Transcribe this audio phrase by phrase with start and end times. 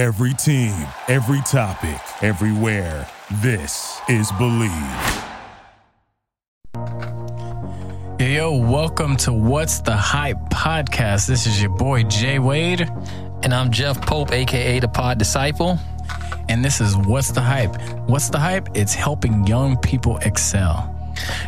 [0.00, 0.72] Every team,
[1.08, 3.06] every topic, everywhere.
[3.42, 4.70] This is Believe.
[8.18, 11.26] Yo, yo, welcome to What's the Hype podcast.
[11.26, 12.88] This is your boy Jay Wade,
[13.42, 15.78] And I'm Jeff Pope, aka the Pod Disciple.
[16.48, 17.76] and this is What's the Hype.
[18.08, 18.70] What's the Hype?
[18.72, 20.96] It's helping young people excel.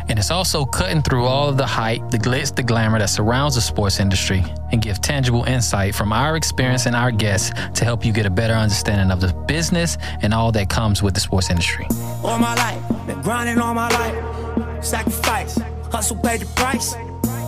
[0.09, 3.55] And it's also cutting through all of the hype, the glitz, the glamour that surrounds
[3.55, 8.05] the sports industry and give tangible insight from our experience and our guests to help
[8.05, 11.49] you get a better understanding of the business and all that comes with the sports
[11.49, 11.87] industry.
[12.23, 12.81] all my life.
[13.07, 14.83] Been grinding all my life.
[14.83, 15.57] Sacrifice,
[15.91, 16.95] hustle, pay the price.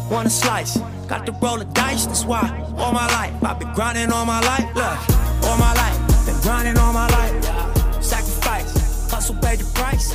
[0.10, 2.05] Want a slice, got to roll the dice.
[2.05, 2.44] That's why
[2.78, 4.68] all my life I've been grinding all my life.
[4.76, 8.04] Look, all my life, been grinding all my life.
[8.04, 10.14] Sacrifice, hustle, pay the price.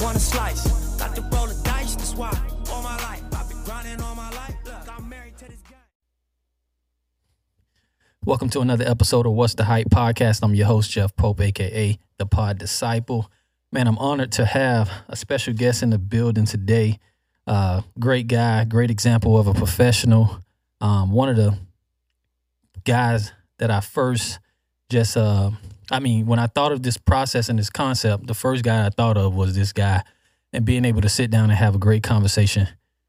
[0.00, 0.64] Want a slice,
[0.98, 1.94] got to roll the dice.
[1.94, 2.30] That's why
[2.72, 4.54] all my life I've been grinding all my life.
[4.64, 5.76] Look, I'm married to this guy.
[8.24, 10.40] Welcome to another episode of What's the Hype podcast.
[10.42, 13.30] I'm your host, Jeff Pope, aka the Pod Disciple.
[13.70, 16.98] Man, I'm honored to have a special guest in the building today.
[17.46, 20.44] Uh, great guy, great example of a professional.
[20.80, 21.56] Um, one of the
[22.84, 24.40] guys that I first
[24.90, 25.52] just, uh,
[25.92, 28.90] I mean, when I thought of this process and this concept, the first guy I
[28.90, 30.02] thought of was this guy,
[30.52, 32.68] and being able to sit down and have a great conversation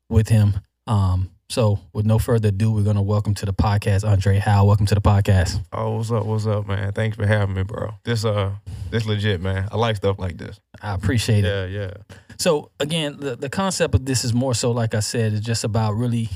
[0.10, 0.60] with him.
[0.88, 4.68] Um, so, with no further ado, we're going to welcome to the podcast Andre Hal.
[4.68, 5.64] Welcome to the podcast.
[5.74, 6.26] Oh, what's up?
[6.26, 6.92] What's up, man?
[6.94, 7.92] Thanks for having me, bro.
[8.04, 8.52] This uh
[8.92, 9.68] this legit, man.
[9.72, 10.60] I like stuff like this.
[10.82, 11.72] I appreciate it.
[11.72, 11.94] Yeah, yeah.
[12.38, 15.64] So again, the, the concept of this is more so, like I said, it's just
[15.64, 16.30] about really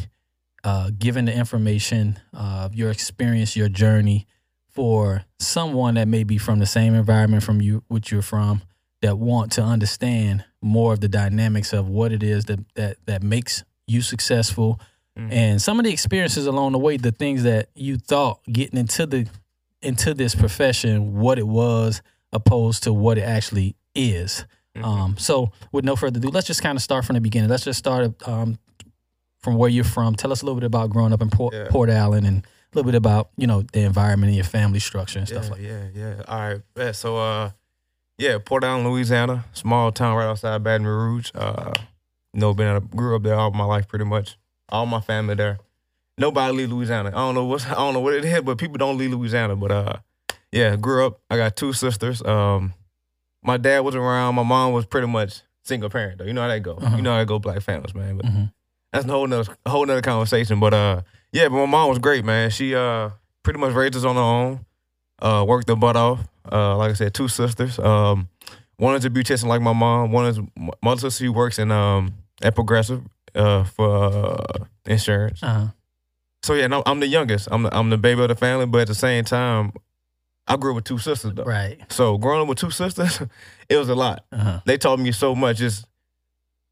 [0.64, 4.28] uh, giving the information of your experience, your journey
[4.68, 8.62] for someone that may be from the same environment from you, which you're from,
[9.04, 13.22] that want to understand more of the dynamics of what it is that that that
[13.22, 14.80] makes you successful,
[15.16, 19.06] and some of the experiences along the way, the things that you thought getting into
[19.06, 19.28] the
[19.82, 24.46] into this profession, what it was opposed to what it actually is.
[24.82, 27.48] Um, so, with no further ado, let's just kind of start from the beginning.
[27.50, 28.58] Let's just start um,
[29.44, 30.16] from where you're from.
[30.16, 31.68] Tell us a little bit about growing up in Port, Yeah.
[31.70, 35.20] Port Allen and a little bit about you know the environment and your family structure
[35.20, 35.92] and stuff yeah, like that.
[35.94, 36.24] yeah, yeah.
[36.28, 36.96] All right.
[36.96, 37.52] So uh
[38.18, 41.32] yeah, Port Allen, Louisiana, small town right outside Baton Rouge.
[41.36, 41.72] Uh
[42.34, 44.38] you know, been at, grew up there all my life pretty much.
[44.70, 45.60] All my family there.
[46.18, 47.10] Nobody leave Louisiana.
[47.10, 49.56] I don't know what's I don't know what it is, but people don't leave Louisiana.
[49.56, 49.94] But uh
[50.52, 51.20] yeah, grew up.
[51.30, 52.22] I got two sisters.
[52.24, 52.74] Um
[53.44, 56.26] my dad was around, my mom was pretty much single parent though.
[56.26, 56.76] You know how that go.
[56.76, 56.96] Uh-huh.
[56.96, 58.18] You know how that go black families, man.
[58.18, 58.52] But Mhm.
[58.92, 60.60] that's a whole nother whole nother conversation.
[60.60, 61.02] But uh
[61.32, 62.50] yeah, but my mom was great, man.
[62.52, 63.10] She uh
[63.44, 64.66] pretty much raised us on her own.
[65.22, 66.20] Uh worked her butt off.
[66.52, 67.80] Uh like I said, two sisters.
[67.80, 68.30] Um
[68.78, 70.12] one is a beautician like my mom.
[70.12, 70.40] One is
[70.82, 73.04] my sister she works in um at Progressive
[73.36, 75.42] uh for uh, insurance.
[75.42, 75.68] Uh-huh.
[76.44, 77.48] So yeah, no, I'm the youngest.
[77.52, 79.72] I'm the, I'm the baby of the family, but at the same time,
[80.46, 81.44] I grew up with two sisters though.
[81.44, 81.80] Right.
[81.90, 83.22] So growing up with two sisters,
[83.70, 84.26] it was a lot.
[84.32, 84.60] Uh-huh.
[84.66, 85.86] They taught me so much, just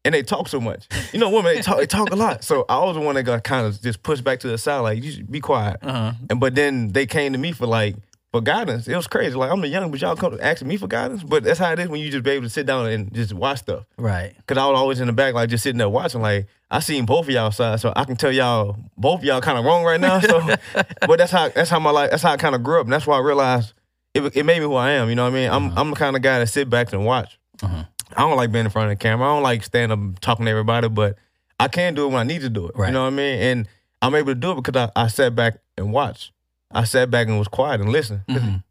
[0.04, 0.88] and they talk so much.
[1.12, 2.44] You know, women they talk they talk a lot.
[2.44, 4.80] So I was the one that got kind of just pushed back to the side,
[4.80, 5.78] like you should be quiet.
[5.80, 6.12] Uh-huh.
[6.28, 7.96] And but then they came to me for like
[8.32, 8.88] for guidance.
[8.88, 9.36] It was crazy.
[9.36, 11.22] Like I'm the young, but y'all come asking me for guidance.
[11.22, 13.32] But that's how it is when you just be able to sit down and just
[13.34, 13.84] watch stuff.
[13.98, 14.34] Right.
[14.46, 16.22] Cause I was always in the back, like just sitting there watching.
[16.22, 19.42] Like I seen both of y'all side, so I can tell y'all both of y'all
[19.42, 20.18] kind of wrong right now.
[20.20, 20.40] So,
[21.06, 22.10] but that's how that's how my life.
[22.10, 23.74] That's how I kind of grew up, and that's why I realized
[24.14, 25.10] it, it made me who I am.
[25.10, 25.50] You know what I mean?
[25.50, 27.38] I'm I'm the kind of guy that sit back and watch.
[27.62, 27.84] Uh-huh.
[28.16, 29.26] I don't like being in front of the camera.
[29.26, 31.16] I don't like standing up talking to everybody, but
[31.60, 32.72] I can do it when I need to do it.
[32.74, 32.88] Right.
[32.88, 33.38] You know what I mean?
[33.40, 33.68] And
[34.02, 36.32] I'm able to do it because I, I sat back and watched.
[36.74, 38.22] I sat back and was quiet and listened.
[38.28, 38.62] Mhm.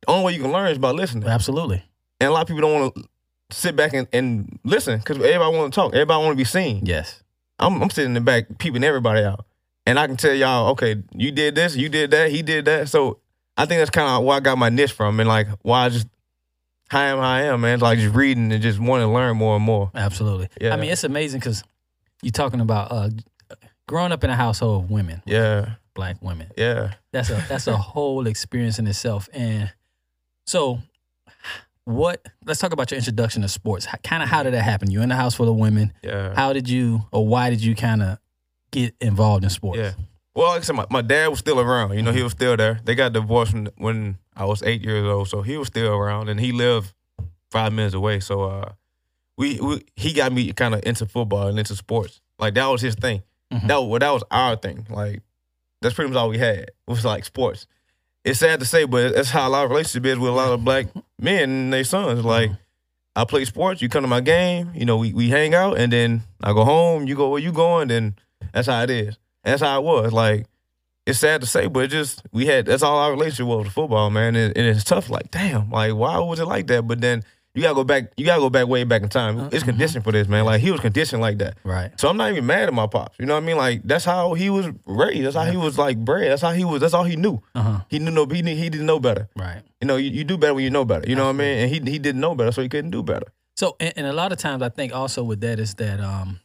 [0.00, 1.28] The only way you can learn is by listening.
[1.28, 1.82] Absolutely.
[2.20, 3.04] And a lot of people don't want to
[3.50, 5.92] sit back and, and listen because everybody want to talk.
[5.94, 6.84] Everybody want to be seen.
[6.84, 7.22] Yes.
[7.58, 9.46] I'm, I'm sitting in the back peeping everybody out.
[9.86, 12.88] And I can tell y'all, okay, you did this, you did that, he did that.
[12.88, 13.18] So
[13.56, 15.88] I think that's kind of where I got my niche from and like why I
[15.90, 16.06] just,
[16.88, 17.80] how I am, how I am, man.
[17.80, 19.90] Like just reading and just wanting to learn more and more.
[19.94, 20.48] Absolutely.
[20.60, 20.72] Yeah.
[20.74, 21.62] I mean, it's amazing because
[22.22, 23.10] you're talking about uh,
[23.86, 26.50] growing up in a household of women, Yeah, black women.
[26.56, 26.94] yeah.
[27.12, 29.28] That's a that's a whole experience in itself.
[29.32, 29.72] And
[30.46, 30.80] so,
[31.84, 32.26] what?
[32.44, 33.86] Let's talk about your introduction to sports.
[34.02, 34.90] Kind of how did that happen?
[34.90, 35.92] You in the house full of women.
[36.02, 36.34] Yeah.
[36.34, 38.18] How did you, or why did you kind of
[38.70, 39.78] get involved in sports?
[39.78, 39.92] Yeah.
[40.34, 41.94] Well, like I said, my, my dad was still around.
[41.94, 42.80] You know, he was still there.
[42.84, 46.28] They got divorced when, when I was eight years old, so he was still around,
[46.28, 46.92] and he lived
[47.52, 48.18] five minutes away.
[48.18, 48.72] So uh,
[49.38, 52.20] we, we he got me kind of into football and into sports.
[52.40, 53.22] Like that was his thing.
[53.52, 53.68] Mhm.
[53.68, 54.86] That well, that was our thing.
[54.90, 55.22] Like
[55.80, 56.58] that's pretty much all we had.
[56.58, 57.66] It was like sports.
[58.24, 60.52] It's sad to say, but that's how a lot of relationships is with a lot
[60.52, 60.86] of black
[61.18, 62.20] men and their sons.
[62.20, 62.28] Mm-hmm.
[62.28, 62.50] Like
[63.14, 65.92] I play sports, you come to my game, you know, we, we hang out, and
[65.92, 68.16] then I go home, you go where you going, then
[68.52, 69.18] that's how it is.
[69.44, 70.12] And that's how it was.
[70.12, 70.46] Like
[71.06, 73.74] it's sad to say, but it just we had that's all our relationship was with
[73.74, 74.36] football, man.
[74.36, 75.10] And, and it's tough.
[75.10, 76.86] Like, damn, like why was it like that?
[76.86, 77.24] But then
[77.54, 78.12] you gotta go back.
[78.16, 79.38] You gotta go back way back in time.
[79.38, 79.66] It's mm-hmm.
[79.66, 80.44] conditioned for this, man.
[80.44, 81.56] Like he was conditioned like that.
[81.62, 81.92] Right.
[81.98, 83.16] So I'm not even mad at my pops.
[83.18, 83.56] You know what I mean?
[83.56, 85.24] Like that's how he was raised.
[85.24, 86.32] That's how he was like bred.
[86.32, 86.80] That's how he was.
[86.80, 87.40] That's all he knew.
[87.54, 87.80] Uh-huh.
[87.88, 88.26] He knew no.
[88.26, 89.28] He, didn't- he didn't know better.
[89.36, 89.62] Right.
[89.80, 91.08] You know, you, you do better when you know better.
[91.08, 91.58] You know what I mean?
[91.58, 93.26] And he he didn't know better, so he couldn't do better.
[93.56, 96.40] So, and, and a lot of times, I think also with that is that um,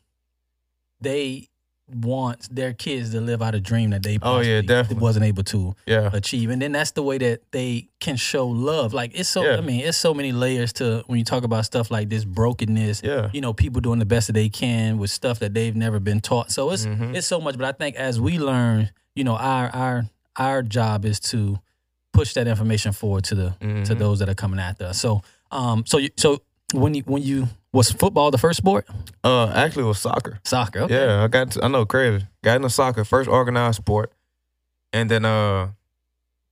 [1.02, 1.50] they
[1.94, 5.02] want their kids to live out a dream that they Oh, yeah, definitely.
[5.02, 6.10] wasn't able to Yeah.
[6.14, 8.94] achieve, and then that's the way that they can show love.
[8.94, 9.58] Like it's so, Yeah.
[9.58, 13.02] I mean, it's so many layers to when you talk about stuff like this brokenness.
[13.04, 13.30] Yeah.
[13.34, 16.22] You know, people doing the best that they can with stuff that they've never been
[16.22, 16.52] taught.
[16.52, 17.16] So it's Mhm.
[17.16, 17.58] it's so much.
[17.58, 21.60] But I think as we learn, you know, our our our job is to
[22.14, 23.66] push that information forward to the to
[23.96, 24.00] Mhm.
[24.00, 25.00] those that are coming after us.
[25.00, 25.22] So,
[25.52, 26.42] um, so you, so
[26.74, 28.88] when you when you was football the first sport?
[29.24, 30.40] Uh, actually, it was soccer.
[30.44, 30.80] Soccer.
[30.82, 30.96] Okay.
[30.96, 31.52] Yeah, I got.
[31.52, 32.26] To, I know crazy.
[32.44, 34.12] Got into soccer, first organized sport,
[34.94, 35.70] and then uh,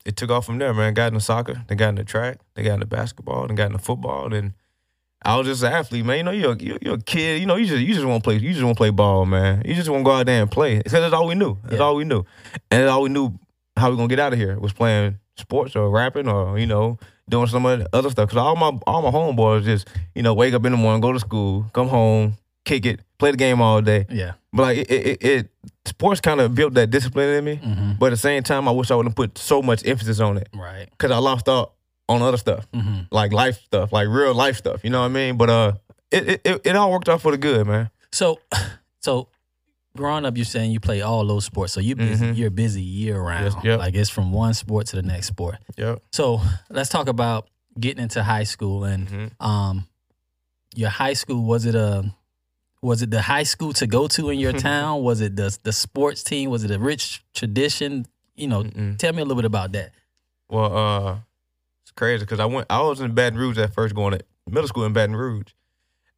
[0.05, 0.73] it took off from there.
[0.73, 3.79] Man, got into soccer, then got into track, then got into basketball, then got into
[3.79, 4.29] football.
[4.29, 4.53] Then
[5.23, 6.17] I was just an athlete, man.
[6.17, 7.39] You know, you're you're, you're a kid.
[7.39, 8.35] You know, you just you just want to play.
[8.37, 9.63] You just want to play ball, man.
[9.65, 11.57] You just want to go out there and play because that's all we knew.
[11.63, 11.79] That's Yeah.
[11.83, 12.25] all we knew,
[12.69, 13.39] and that's all we knew.
[13.75, 16.97] How we gonna get out of here was playing sports or rapping or you know
[17.29, 18.29] doing some of the other stuff.
[18.29, 21.11] Cause all my all my homeboys just you know wake up in the morning, go
[21.13, 22.35] to school, come home,
[22.65, 24.05] kick it, play the game all day.
[24.09, 24.33] Yeah.
[24.53, 25.49] But like it, it, it
[25.85, 27.55] sports kind of built that discipline in me.
[27.57, 30.37] hmm But at the same time, I wish I wouldn't put so much emphasis on
[30.37, 30.87] it Right.
[30.91, 31.73] because I lost out
[32.09, 34.81] on other stuff, hmm like life stuff, like real life stuff.
[34.83, 35.37] You know what I mean?
[35.37, 35.71] But uh,
[36.11, 37.89] it it, it, it all worked out for the good, man.
[38.11, 38.39] So,
[39.01, 39.27] so
[39.97, 42.25] growing up, you're saying you play all those sports, so you busy.
[42.25, 42.37] Mhm.
[42.37, 43.53] You're busy year round.
[43.53, 43.79] Yes, yep.
[43.79, 45.57] Like it's from one sport to the next sport.
[45.77, 46.03] Yep.
[46.13, 47.49] So let's talk about
[47.79, 49.45] getting into high school and Mhm.
[49.45, 49.87] um,
[50.75, 51.43] your high school.
[51.43, 52.09] Was it a
[52.81, 55.01] was it the high school to go to in your town?
[55.03, 56.49] Was it the the sports team?
[56.49, 58.05] Was it a rich tradition?
[58.35, 58.97] You know, Mm-mm.
[58.99, 59.91] tell me a little bit about that.
[60.49, 61.17] Well, uh,
[61.83, 62.67] it's crazy because I went.
[62.69, 65.47] I was in Baton Rouge at first, going to middle school in Baton Rouge,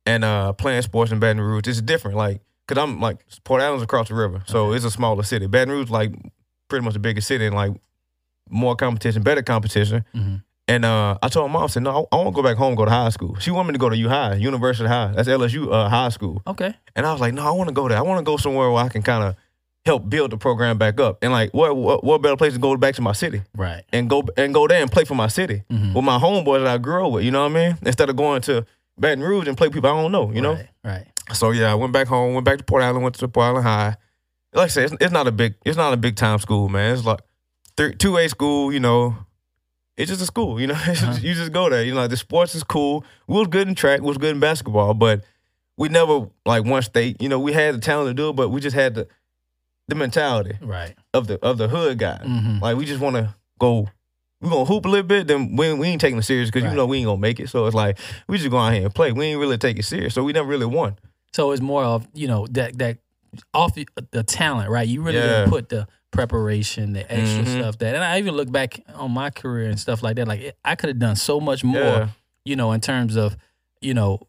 [0.06, 1.68] and uh, playing sports in Baton Rouge.
[1.68, 5.24] It's different, like because I'm like Port Allen's across the river, so it's a smaller
[5.24, 5.48] city.
[5.48, 6.12] Baton Rouge, like
[6.68, 7.72] pretty much the biggest city, and like
[8.50, 10.06] more competition, better competition.
[10.16, 10.44] Mhm.
[10.68, 12.68] And uh, I told my mom, I said, no, I, want to go back home,
[12.70, 13.36] and go to high school.
[13.40, 15.14] She wanted me to go to U High, University High.
[15.16, 16.44] That's LSU uh, high school.
[16.46, 16.76] Okay.
[16.96, 17.98] And I was like, no, I want to go there.
[17.98, 19.36] I want to go somewhere where I can kind of
[19.84, 21.18] help build the program back up.
[21.24, 23.84] And like, what, what what better place to go back to my city Right.
[23.92, 25.96] and go and go there and play for my city Mhm.
[25.96, 27.24] with my homeboys that I grew up with.
[27.26, 27.78] You know what I mean?
[27.82, 28.64] Instead of going to
[29.00, 30.32] Baton Rouge and play people I don't know.
[30.32, 30.60] You know.
[30.84, 31.08] Right.
[31.34, 33.64] So yeah, I went back home, went back to Port Allen, went to Port Allen
[33.64, 33.96] High.
[34.54, 36.94] Like I said, it's, it's not a big, it's not a big time school, man.
[36.96, 37.20] It's like
[38.00, 38.74] two A school.
[38.74, 39.16] You know,
[39.96, 40.60] it's just a school.
[40.60, 41.18] You know, Uh-huh.
[41.22, 41.84] you just go there.
[41.84, 43.04] You know, the sports is cool.
[43.28, 45.24] We was good in track, we was good in basketball, but
[45.78, 47.22] we never like one state.
[47.22, 49.08] You know, we had the talent to do it, but we just had the
[49.88, 50.96] the mentality Right.
[51.14, 52.20] of the of the hood guy.
[52.24, 52.62] Mhm.
[52.62, 53.88] Like we just want to go.
[54.42, 56.72] We gonna hoop a little bit, then we, we ain't taking it serious because Right.
[56.72, 57.50] you know we ain't gonna make it.
[57.50, 57.98] So it's like
[58.28, 59.12] we just go out here and play.
[59.12, 60.98] We ain't really take it serious, so we never really won.
[61.34, 62.98] So it's more of you know that that
[63.54, 64.88] off the, the talent, right?
[64.88, 65.40] You really Yeah.
[65.42, 67.60] didn't put the preparation, the extra Mhm.
[67.60, 70.28] stuff that, and I even look back on my career and stuff like that.
[70.28, 72.08] Like I could have done so much more, Yeah.
[72.46, 73.38] you know, in terms of
[73.82, 74.20] you know,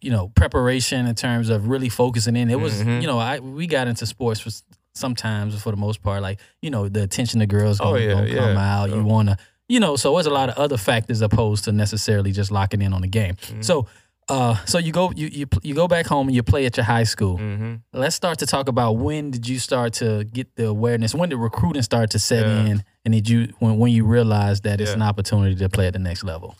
[0.00, 2.50] you know, preparation in terms of really focusing in.
[2.50, 3.00] It was, Mhm.
[3.00, 4.50] you know, I we got into sports for
[4.94, 8.14] sometimes for the most part, like you know, the attention of girls Oh, gonna, yeah,
[8.14, 8.80] gonna come yeah.
[8.80, 8.90] out.
[8.90, 9.36] You want to,
[9.68, 12.92] you know, so there's a lot of other factors opposed to necessarily just locking in
[12.92, 13.36] on the game.
[13.36, 13.62] Mm-hmm.
[13.62, 13.86] So.
[14.28, 16.84] Uh, so you go you, you you go back home and you play at your
[16.84, 17.38] high school.
[17.38, 17.74] Mm-hmm.
[17.92, 21.14] Let's start to talk about when did you start to get the awareness?
[21.14, 22.64] When did recruiting start to set Yeah.
[22.66, 22.84] in?
[23.04, 25.98] And did you when when you realized that it's an opportunity to play at the
[25.98, 26.56] next level?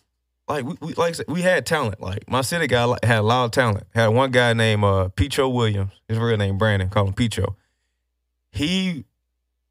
[0.49, 2.01] Like we, we like said, we had talent.
[2.01, 3.87] Like my city guy had a lot of talent.
[3.95, 5.93] Had one guy named uh, Picho Williams.
[6.09, 6.89] His real name Brandon.
[6.89, 7.55] Call him Picho.
[8.51, 9.05] He,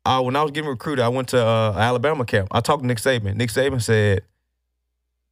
[0.06, 2.48] uh, when I was getting recruited, I went to uh, Alabama camp.
[2.52, 3.36] I talked to Nick Saban.
[3.36, 4.22] Nick Saban said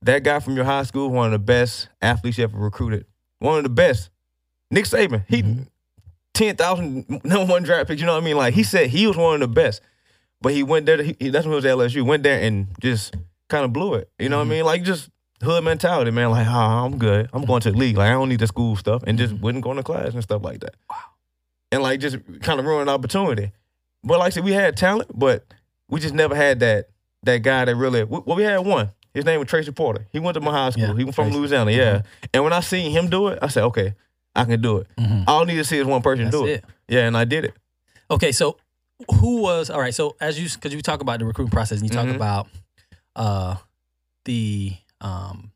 [0.02, 3.06] that guy from your high school, one of the best athletes you ever recruited.
[3.40, 4.10] One of the best.
[4.72, 5.24] Nick Saban.
[5.28, 5.68] He Mhm.
[6.34, 8.00] ten thousand number one draft pick.
[8.00, 8.38] You know what I mean?
[8.38, 9.82] Like he said, he was one of the best.
[10.42, 10.98] But he went there.
[10.98, 12.06] To, he, that's when he was at LSU.
[12.06, 13.14] Went there and just
[13.50, 14.10] kind of blew it.
[14.20, 14.52] You know what I mm-hmm.
[14.52, 14.66] mean?
[14.66, 15.10] Like just
[15.44, 16.32] hood mentality, man.
[16.32, 17.30] Like, oh, I'm good.
[17.34, 17.98] I'm going to the league.
[17.98, 19.44] Like I don't need the school stuff, and just mm-hmm.
[19.44, 20.76] wouldn't go into class and stuff like that.
[20.90, 20.98] Wow.
[21.72, 23.52] And like just kind of ruined opportunity.
[24.04, 25.46] But like I said, we had talent, but
[25.90, 26.90] we just never had that
[27.24, 28.04] that guy that really.
[28.04, 28.92] Well, we had one.
[29.14, 30.06] His name was Tracy Porter.
[30.12, 30.84] He went to my high school.
[30.90, 31.40] Yeah, he was from Tracy.
[31.40, 31.72] Louisiana.
[31.72, 32.02] Yeah.
[32.34, 33.96] And when I seen him do it, I said, okay,
[34.36, 34.88] I can do it.
[34.98, 35.24] Mhm.
[35.28, 36.50] All I need to see is one person That's do it.
[36.50, 36.66] it.
[36.88, 37.54] Yeah, and I did it.
[38.12, 38.58] Okay, so
[39.20, 39.94] who was all right?
[39.94, 42.16] So as you because you talk about the recruiting process and you talk Mhm.
[42.16, 42.48] about
[43.16, 43.56] uh
[44.26, 45.52] the um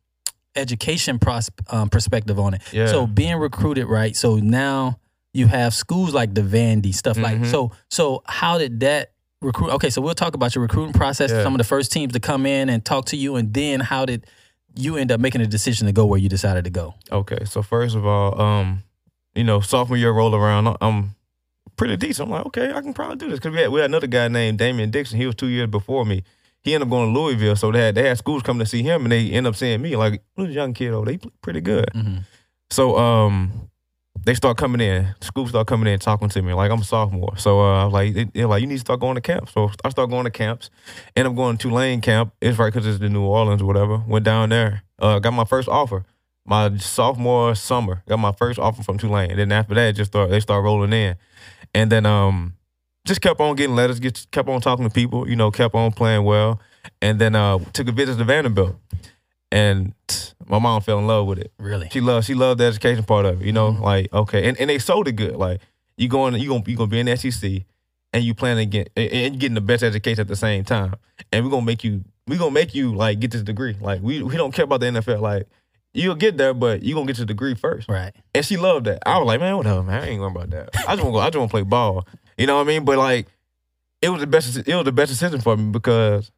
[0.56, 2.62] education pros- um, perspective on it.
[2.72, 2.88] Yeah.
[2.88, 4.16] So being recruited, right?
[4.16, 5.00] So now
[5.34, 7.48] you have schools like the Vandy stuff like Mhm.
[7.50, 7.72] so.
[7.90, 9.13] So how did that
[9.44, 9.72] recruit.
[9.72, 11.32] Okay, so we'll talk about your recruiting process.
[11.32, 11.44] Yeah.
[11.44, 14.06] Some of the first teams to come in and talk to you, and then how
[14.06, 14.26] did
[14.76, 16.96] you end up making a decision to go where you decided to go?
[17.12, 18.84] Okay, so first of all, um,
[19.36, 21.16] you know, sophomore year roll around, I'm
[21.76, 22.28] pretty decent.
[22.28, 24.28] I'm like, okay, I can probably do this because we had we had another guy
[24.28, 25.18] named Damian Dixon.
[25.18, 26.24] He was two years before me.
[26.62, 28.84] He ended up going to Louisville, so they had they had schools coming to see
[28.84, 29.96] him, and they end up seeing me.
[29.96, 31.06] Like, who's a young kid over?
[31.06, 31.90] They pretty good.
[31.94, 32.20] Mm-hmm.
[32.70, 33.70] So um,
[34.26, 35.14] they start coming in.
[35.22, 36.54] Schools start coming in talking to me.
[36.54, 39.16] Like I'm a sophomore, so uh, like they, they're like you need to start going
[39.16, 39.50] to camp.
[39.50, 40.70] So I start going to camps.
[41.16, 42.34] End up going to Tulane camp.
[42.42, 43.98] It's right because it's the New Orleans or whatever.
[43.98, 44.84] Went down there.
[45.00, 46.06] Uh, got my first offer.
[46.46, 49.32] My sophomore summer, got my first offer from Tulane.
[49.32, 51.16] And then after that, just start they start rolling in,
[51.74, 52.56] and then um,
[53.06, 54.00] just kept on getting letters.
[54.00, 55.28] Get kept on talking to people.
[55.28, 56.60] You know, kept on playing well,
[57.02, 58.76] and then uh, took a visit to Vanderbilt,
[59.54, 59.94] and
[60.48, 61.54] my mom fell in love with it.
[61.60, 61.88] Really?
[61.92, 63.80] She loved she loved the education part of it, you know, Mhm.
[63.82, 65.36] like okay, and, and they sold it good.
[65.36, 65.62] Like
[65.96, 67.64] you going you gonna you gonna be in the SEC,
[68.12, 70.96] and you plan to get and getting the best education at the same time,
[71.32, 73.78] and we're gonna make you we're gonna make you like get this degree.
[73.80, 75.22] Like we we don't care about the NFL.
[75.22, 75.48] Like
[75.94, 77.88] you'll get there, but you gonna get your degree first.
[77.88, 78.14] Right.
[78.34, 79.04] And she loved that.
[79.06, 80.02] I was like, man, whatever, man.
[80.02, 80.70] I ain't going about that.
[80.88, 81.20] I just want to go.
[81.20, 82.08] I just want to play ball.
[82.38, 82.84] You know what I mean?
[82.86, 83.28] But like,
[84.02, 84.58] it was the best.
[84.68, 86.32] It was the best decision for me because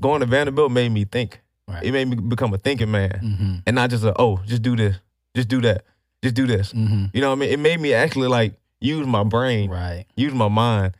[0.00, 1.40] going to Vanderbilt made me think.
[1.66, 1.82] Right.
[1.82, 3.54] It made me become a thinking man Mm-hmm.
[3.66, 4.96] and not just a oh, just do this,
[5.34, 5.84] just do that,
[6.22, 6.72] just do this.
[6.72, 7.06] Mm-hmm.
[7.14, 7.50] You know what I mean?
[7.50, 10.04] It made me actually like use my brain, Right.
[10.16, 10.94] use my mind,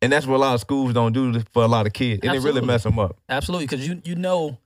[0.00, 2.34] and that's what a lot of schools don't do for a lot of kids, and
[2.34, 3.16] it really mess them up.
[3.28, 4.58] Absolutely, because you you know,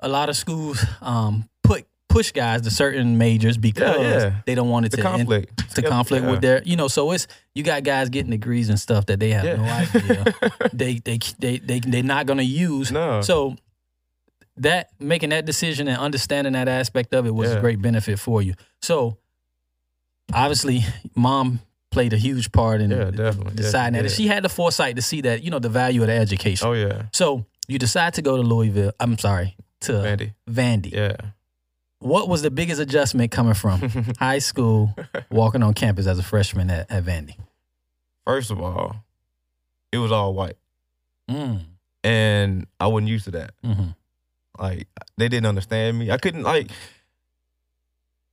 [0.00, 4.40] a lot of schools um put push guys to certain majors because yeah.
[4.46, 6.30] they don't want it The to conflict, to Yeah, conflict yeah.
[6.30, 6.88] with their you know.
[6.88, 9.86] So it's you got guys getting degrees and stuff that they have no Yeah.
[9.94, 10.34] idea
[10.72, 12.90] they they they they they're not gonna use.
[12.92, 13.20] No.
[13.22, 13.56] So
[14.56, 18.42] that making that decision and understanding that aspect of it was a great benefit for
[18.42, 18.54] you.
[18.82, 19.16] So
[20.32, 23.52] obviously, mom played a huge part in Yeah, definitely.
[23.52, 24.10] Yeah, deciding that.
[24.10, 26.68] she she had the foresight to see that you know the value of the education.
[26.68, 28.92] oh yeah, So you decide to go to Louisville.
[29.00, 30.34] I'm sorry to Vandy.
[30.48, 30.92] Vandy.
[30.92, 31.16] Yeah.
[32.00, 33.80] What was the biggest adjustment coming from
[34.18, 34.94] high school,
[35.30, 37.34] walking on campus as a freshman at, at Vandy?
[38.26, 38.96] First of all,
[39.92, 40.56] it was all white,
[41.30, 41.60] Mm.
[42.04, 43.52] and I wasn't used to that.
[43.64, 43.88] hmm
[44.60, 44.86] Like
[45.16, 46.10] they didn't understand me.
[46.10, 46.70] I couldn't like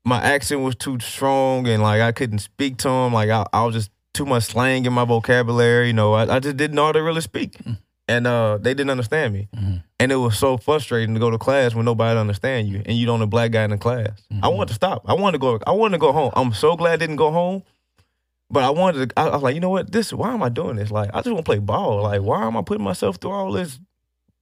[0.06, 3.14] my accent was too strong, and like I couldn't speak to them.
[3.14, 5.88] Like I, I was just too much slang in my vocabulary.
[5.88, 7.78] You know, I, I just didn't know how to really speak, Mm.
[8.08, 9.48] and uh, they didn't understand me.
[9.56, 9.84] Mhm.
[10.00, 13.06] And it was so frustrating to go to class when nobody understand you, and you
[13.08, 14.10] the only black guy in the class.
[14.32, 14.56] I Mhm.
[14.56, 15.04] wanted to stop.
[15.06, 15.60] I wanted to go.
[15.68, 16.32] I wanted to go home.
[16.36, 17.64] I'm so glad I didn't go home.
[18.50, 19.20] But I wanted to.
[19.20, 19.92] I, I was like, you know what?
[19.92, 20.14] This.
[20.14, 20.90] Why am I doing this?
[20.90, 22.04] Like, I just want to play ball.
[22.04, 23.78] Like, why am I putting myself through all this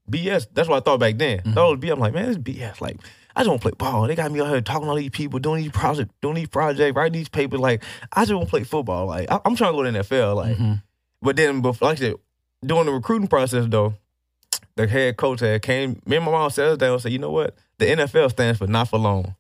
[0.10, 0.48] BS?
[0.54, 1.40] That's what I thought back then.
[1.40, 1.54] Mhm.
[1.56, 1.94] That was BS.
[1.94, 2.82] I'm like, man, this BS.
[2.82, 2.98] Like,
[3.36, 4.08] I just want to play ball.
[4.08, 6.48] They got me out here talking to all these people, doing these projects, doing these
[6.48, 7.60] projects, writing these papers.
[7.60, 7.84] Like,
[8.14, 9.08] I just want to play football.
[9.08, 10.36] Like, I, I'm trying to go to the NFL.
[10.36, 10.82] Like, Mhm.
[11.22, 12.16] but then, before, like I said,
[12.66, 13.94] during the recruiting process though,
[14.76, 16.02] the head coach had came.
[16.06, 17.56] Me and my mom sat us down and said, you know what?
[17.78, 19.36] The NFL stands for not for long.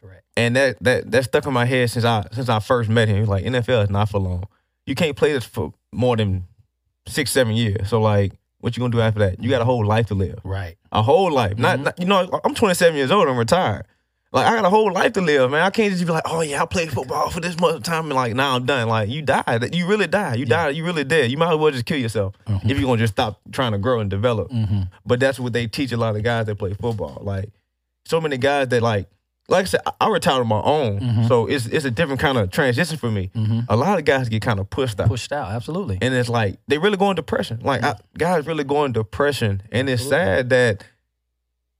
[0.00, 0.24] Correct.
[0.36, 3.16] And that that that stuck in my head since I since I first met him.
[3.16, 4.44] He was like, NFL is not for long.
[4.86, 6.44] You can't play this for more than
[7.06, 7.88] six, seven years.
[7.88, 9.42] So like, what you gonna do after that?
[9.42, 10.38] You got a whole life to live.
[10.44, 10.76] Right.
[10.92, 11.58] A whole life.
[11.58, 11.84] Not, Mhm.
[11.84, 13.28] not you know, I'm 27 years old.
[13.28, 13.86] I'm retired.
[14.32, 15.62] Like I got a whole life to live, man.
[15.62, 18.14] I can't just be like, oh yeah, I played football for this much time and
[18.14, 18.88] like now I'm done.
[18.88, 19.74] Like you died.
[19.74, 20.38] You really died.
[20.38, 20.64] You Yeah.
[20.66, 20.76] died.
[20.76, 21.32] You really dead.
[21.32, 22.70] You might as well just kill yourself Mhm.
[22.70, 24.50] if you're gonna just stop trying to grow and develop.
[24.52, 27.18] hmm But that's what they teach a lot of guys that play football.
[27.24, 27.50] Like
[28.06, 29.08] so many guys that like,
[29.50, 31.28] like I said, I- I retired on my own, Mhm.
[31.28, 33.30] so it's it's a different kind of transition for me.
[33.34, 35.50] hmm A lot of guys get kind of pushed out, Pushed out.
[35.52, 35.98] Absolutely.
[36.00, 37.60] and it's like they really go in depression.
[37.62, 40.84] Like I, guys really go in depression, and it's sad that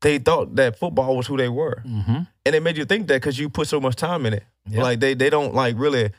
[0.02, 3.14] they thought that football was who they were, hmm and it made you think that
[3.20, 4.44] because you put so much time in it.
[4.68, 4.82] Yep.
[4.82, 6.10] Like they they don't like really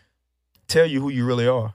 [0.67, 1.73] tell you who you really are.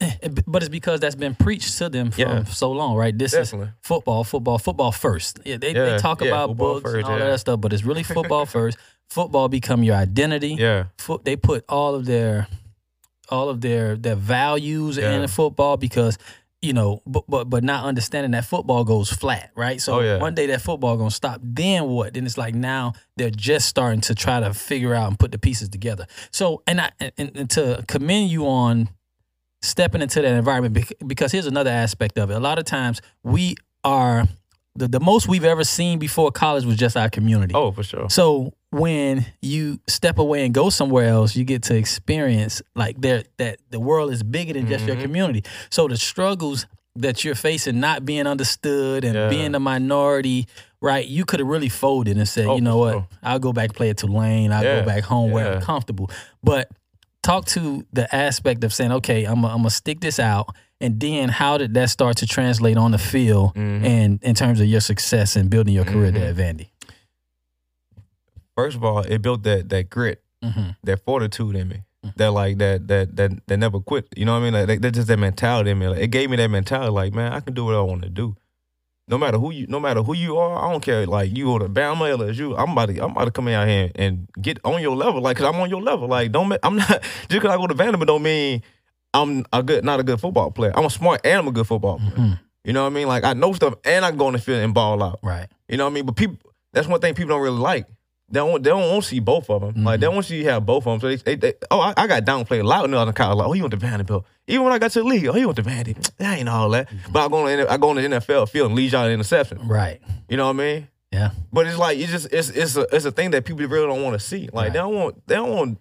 [0.46, 2.44] But it's because that's been preached to them for Yeah.
[2.44, 3.16] so long, right?
[3.16, 5.40] This is football, football, football first.
[5.44, 7.30] Yeah, they, they talk yeah, about books first, and all yeah.
[7.30, 8.78] that stuff, but it's really football first.
[9.10, 10.56] Football become your identity.
[10.58, 10.86] Yeah.
[10.98, 12.48] Foot, they put all of their
[13.28, 15.12] all of their their values Yeah.
[15.12, 16.16] in football because
[16.62, 19.80] you know, but but but not understanding that football goes flat, right?
[19.80, 20.18] So Oh, yeah.
[20.18, 21.40] one day that football gonna stop.
[21.42, 22.14] Then what?
[22.14, 25.38] Then it's like now they're just starting to try to figure out and put the
[25.38, 26.06] pieces together.
[26.32, 28.88] So and I and, and to commend you on
[29.66, 32.34] stepping into that environment because here's another aspect of it.
[32.34, 34.26] A lot of times we are
[34.74, 37.54] the, the most we've ever seen before college was just our community.
[37.54, 38.10] Oh, for sure.
[38.10, 43.22] So when you step away and go somewhere else, you get to experience like there
[43.38, 45.00] that the world is bigger than just your Mhm.
[45.02, 45.44] community.
[45.70, 49.28] So the struggles that you're facing, not being understood and Yeah.
[49.28, 50.46] being a minority,
[50.80, 51.06] right?
[51.06, 53.08] You could have really folded and said, Oh, you know what, sure.
[53.22, 54.52] I'll go back play at Tulane.
[54.52, 54.80] I'll Yeah.
[54.80, 56.10] go back home where I'm comfortable.
[56.42, 56.68] But
[57.26, 60.46] talk to the aspect of saying, okay, I'm gonna stick this out
[60.80, 63.84] and then how did that start to translate on the field Mhm.
[63.84, 66.14] and in terms of your success and building your career Mhm.
[66.14, 66.68] there at Vandy?
[68.56, 70.70] First of all, it built that that grit, Mm-hmm.
[70.84, 71.82] that fortitude in me.
[72.16, 74.06] That like that that that that never quit.
[74.16, 74.52] You know what I mean?
[74.54, 75.88] Like that, that's just that mentality in me.
[75.88, 76.92] Like, it gave me that mentality.
[76.92, 78.36] Like man, I can do what I want to do.
[79.08, 81.06] No matter who you, no matter who you are, I don't care.
[81.06, 83.68] Like you or the Bama or LSU, I'm about to, I'm about to come out
[83.68, 85.20] here and, and get on your level.
[85.20, 86.08] Like, cause I'm on your level.
[86.08, 86.88] Like, don't, I'm not
[87.28, 88.62] just cause I go to Vanderbilt don't mean
[89.14, 90.72] I'm a good, not a good football player.
[90.74, 92.16] I'm a smart and I'm a good football player.
[92.16, 92.40] Mhm.
[92.64, 93.06] You know what I mean?
[93.06, 95.20] Like I know stuff and I can go on the field and ball out.
[95.22, 95.46] Right.
[95.68, 96.06] You know what I mean?
[96.06, 96.38] But people,
[96.72, 97.86] that's one thing people don't really like.
[98.28, 99.84] They don't, they don't want to see both of them.
[99.84, 100.08] Like they mm-hmm.
[100.08, 101.00] don't want to see you have both of them.
[101.00, 103.14] So they, they, they oh, I, I got downplayed a lot when I was in
[103.14, 103.38] college.
[103.38, 104.26] Like, oh, you went to Vanderbilt.
[104.48, 105.96] Even when I got to the league, oh, you went to Vandy.
[106.18, 106.88] That ain't all that.
[106.88, 107.12] Mm-hmm.
[107.12, 109.12] But I go on, the- I go on the NFL field and lead y'all an
[109.12, 109.68] interception.
[109.68, 110.00] Right.
[110.28, 110.88] You know what I mean?
[111.12, 111.30] Yeah.
[111.52, 114.02] But it's like it's just it's it's a it's a thing that people really don't
[114.02, 114.48] want to see.
[114.52, 115.78] Like they don't want they don't want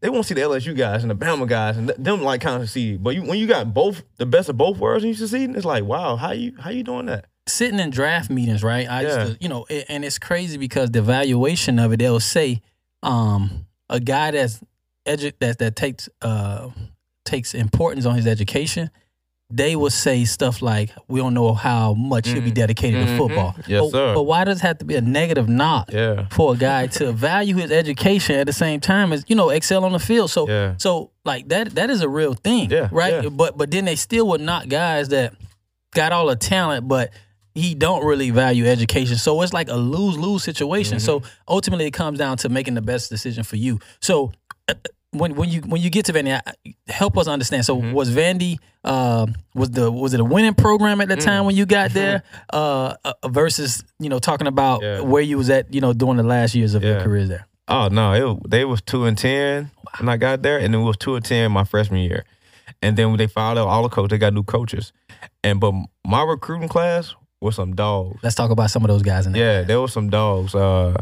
[0.00, 2.62] they want to see the LSU guys and the Bama guys and them like kind
[2.62, 2.96] of see.
[2.96, 5.64] But you, when you got both the best of both worlds and you succeeding, it's
[5.64, 7.26] like wow, how you how you doing that?
[7.46, 8.88] Sitting in draft meetings, right?
[8.88, 9.24] I Yeah.
[9.24, 12.60] used to, you know, it, and it's crazy because the valuation of it, they'll say,
[13.02, 14.60] um, a guy that's
[15.06, 16.70] edu- that that takes uh
[17.24, 18.90] takes importance on his education.
[19.50, 22.54] They will say stuff like, "We don't know how much he'll be Mhm.
[22.54, 23.18] dedicated to Mhm.
[23.18, 24.14] football." Yes, but, sir.
[24.14, 27.12] But why does it have to be a negative knock Yeah, for a guy to
[27.30, 30.30] value his education at the same time as you know excel on the field?
[30.30, 30.74] So, Yeah.
[30.78, 33.28] so like that that is a real thing, Yeah, right?
[33.30, 35.34] But but then they still would knock guys that
[35.94, 37.10] got all the talent, but
[37.54, 39.16] he don't really value education.
[39.16, 41.00] So it's like a lose lose situation.
[41.00, 41.28] So Mm-hmm.
[41.48, 43.78] ultimately, it comes down to making the best decision for you.
[44.00, 44.32] So
[44.68, 44.74] uh,
[45.12, 46.40] when when you when you get to Vandy,
[46.88, 47.64] help us understand.
[47.64, 47.92] So Mm-hmm.
[47.92, 51.24] was Vandy uh, was the was it a winning program at the Mm.
[51.24, 55.00] time when you got there uh, uh, versus you know talking about Yeah.
[55.00, 57.46] where you was at you know during the last years of your career there.
[57.68, 59.70] Oh no, it, they was two and ten
[60.00, 62.24] when I got there, and it was two and ten my freshman year.
[62.82, 64.92] And then when they filed out all the coaches, they got new coaches.
[65.42, 65.72] And but
[66.04, 68.18] my recruiting class was some dogs.
[68.22, 69.60] Let's talk about some of those guys in there.
[69.60, 70.54] Yeah, there was some dogs.
[70.54, 70.96] Uh,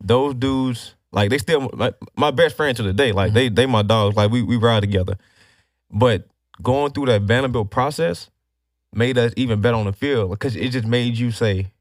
[0.00, 3.12] those dudes, like they still my, my best friend to the day.
[3.12, 4.16] Like they they my dogs.
[4.16, 5.16] Like we we ride together.
[5.90, 6.28] But
[6.62, 8.30] going through that Vanderbilt process
[8.94, 11.72] made us even better on the field because it just made you say,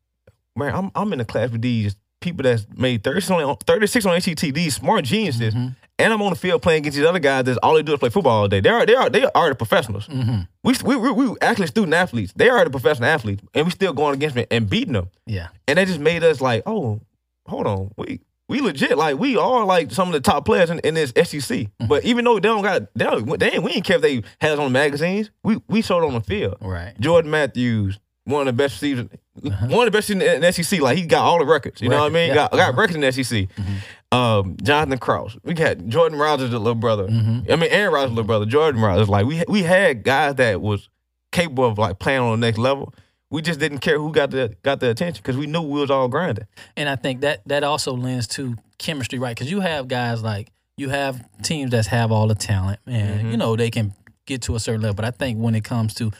[0.56, 4.15] "Man, I'm I'm in a class with these people that's made 36 on, 36 on
[4.15, 4.41] ACT.
[4.54, 5.54] These smart geniuses."
[6.00, 8.00] And I'm on the field playing against these other guys that's all they do is
[8.00, 8.60] play football all day.
[8.60, 10.08] They are they are they are the professionals.
[10.08, 10.42] Mm-hmm.
[10.64, 12.34] We, we we we actually student athletes.
[12.36, 15.10] They are the professional athletes, and we still going against them and beating them.
[15.26, 15.48] Yeah.
[15.68, 17.02] And that just made us like, oh,
[17.48, 20.80] hold on, we we legit like we are like some of the top players in,
[20.80, 21.42] in this SEC.
[21.42, 21.88] Mm-hmm.
[21.88, 24.24] But even though they don't got they, don't, they ain't, we ain't care if they
[24.40, 25.32] had us on the magazines.
[25.44, 26.58] We we showed on the field.
[26.62, 26.94] Right.
[27.00, 29.08] Jordan Matthews, one of the best receivers,
[29.46, 29.68] uh-huh.
[29.68, 30.80] one of the best in the, in SEC.
[30.80, 31.82] Like he got all the records.
[31.82, 32.30] You know what I mean?
[32.30, 32.58] Records, Got yeah.
[32.58, 32.82] got uh-huh.
[32.82, 33.50] records in the SEC.
[33.50, 33.76] Mm-hmm.
[34.12, 35.38] Um, Jonathan Krause.
[35.43, 37.08] We got Jordan Rodgers, the little brother.
[37.10, 39.10] I mean, Aaron Rodgers' little brother, Jordan Rodgers.
[39.10, 40.88] Like we we had guys that was
[41.32, 42.93] capable of like playing on the next level.
[43.30, 45.91] We just didn't care who got the got the attention because we knew we was
[45.91, 46.46] all grinding.
[46.78, 49.36] And I think that that also lends to chemistry, right?
[49.36, 53.32] Because you have guys like you have teams that have all the talent, and Mm-hmm.
[53.32, 53.93] you know they can
[54.26, 54.96] get to a certain level.
[54.96, 56.12] But I think when it comes to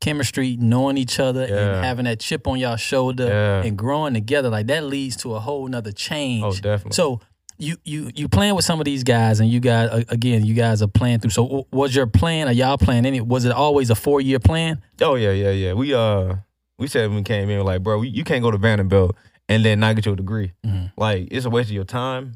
[0.00, 1.76] chemistry, knowing each other, Yeah.
[1.76, 3.62] and having that chip on your shoulder, Yeah.
[3.64, 6.44] and growing together, like that leads to a whole nother change.
[6.44, 6.92] Oh, definitely.
[6.92, 7.20] So
[7.58, 10.82] you you you playing with some of these guys, and you guys again, you guys
[10.82, 11.30] are playing through.
[11.30, 12.48] So was your plan?
[12.48, 13.20] Are y'all playing any?
[13.20, 14.82] Was it always a four year plan?
[15.00, 15.72] Oh yeah, yeah, yeah.
[15.72, 16.36] We uh
[16.78, 19.14] we said when we came in like, bro, you can't go to Vanderbilt
[19.48, 20.52] and then not get your degree.
[20.66, 20.92] Mhm.
[20.96, 22.34] Like it's a waste of your time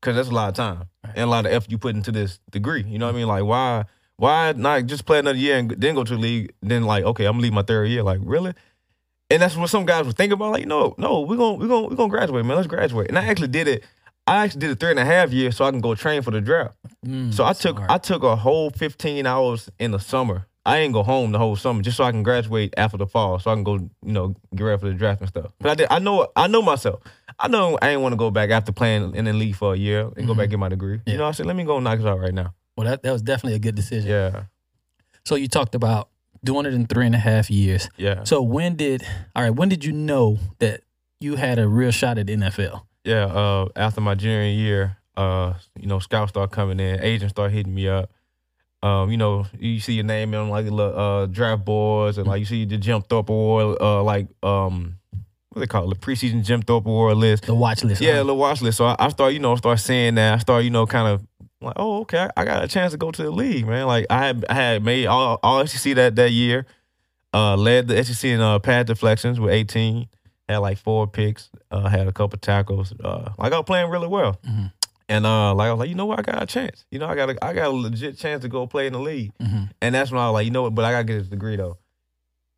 [0.00, 2.40] because that's a lot of time and a lot of effort you put into this
[2.50, 2.82] degree.
[2.82, 3.28] You know what I mean?
[3.28, 3.84] Like why
[4.16, 6.52] why not just play another year and then go to the league?
[6.62, 8.02] Then like okay, I'm gonna leave my third year.
[8.02, 8.52] Like really?
[9.28, 10.52] And that's what some guys were thinking about.
[10.52, 12.56] Like no, no, we're gonna we're gonna we're gonna graduate, man.
[12.56, 13.08] Let's graduate.
[13.08, 13.84] And I actually did it.
[14.26, 16.30] I actually did it three and a half years so I can go train for
[16.32, 16.76] the draft.
[17.06, 17.90] Mm, So I took smart.
[17.90, 20.46] I took a whole 15 hours in the summer.
[20.64, 23.38] I ain't go home the whole summer just so I can graduate after the fall,
[23.38, 25.52] so I can go, you know, get ready for the draft and stuff.
[25.60, 25.86] But I did.
[25.92, 26.26] I know.
[26.34, 27.02] I know myself.
[27.38, 29.76] I know I ain't want to go back after playing in the league for a
[29.76, 31.00] year and go back and get my degree.
[31.06, 31.12] Yeah.
[31.12, 32.52] You know, I said, let me go knock it out right now.
[32.76, 34.10] well, that that was definitely a good decision.
[34.10, 34.44] Yeah,
[35.24, 36.08] So you talked about
[36.42, 37.88] doing it in three and a half years.
[37.96, 39.50] yeah, So when did all right?
[39.50, 40.80] When did you know that
[41.20, 42.82] you had a real shot at the NFL?
[43.06, 43.26] Yeah.
[43.26, 47.74] Uh, after my junior year, uh, you know, scouts start coming in, agents start hitting
[47.74, 48.10] me up.
[48.82, 52.44] Um, you know, you see your name on like uh, draft boards, and like you
[52.44, 54.96] see the Jim Thorpe Award, uh, like um,
[55.50, 57.46] what they call it, the preseason Jim Thorpe Award list.
[57.46, 58.02] The watch list.
[58.02, 58.18] Yeah, huh?
[58.18, 58.78] little watch list.
[58.78, 60.34] So I, I start, you know, start seeing that.
[60.34, 61.26] I start, you know, kind of
[61.62, 63.86] like, oh, okay, I, got a chance to go to the league, man.
[63.86, 66.66] Like I had, I had made all, all SEC that that year.
[67.32, 70.06] Uh, led the SEC in uh, pass deflections with 18.
[70.48, 71.50] Had like four picks.
[71.70, 72.92] Uh, had a couple tackles.
[73.02, 74.38] Uh, like I was playing really well.
[75.08, 76.84] And uh, like I was like, you know what, I got a chance.
[76.90, 78.98] You know, I got a, I got a legit chance to go play in the
[79.00, 79.32] league.
[79.38, 79.70] Mhm.
[79.80, 81.56] And that's when I was like, you know what, but I gotta get this degree
[81.56, 81.78] though,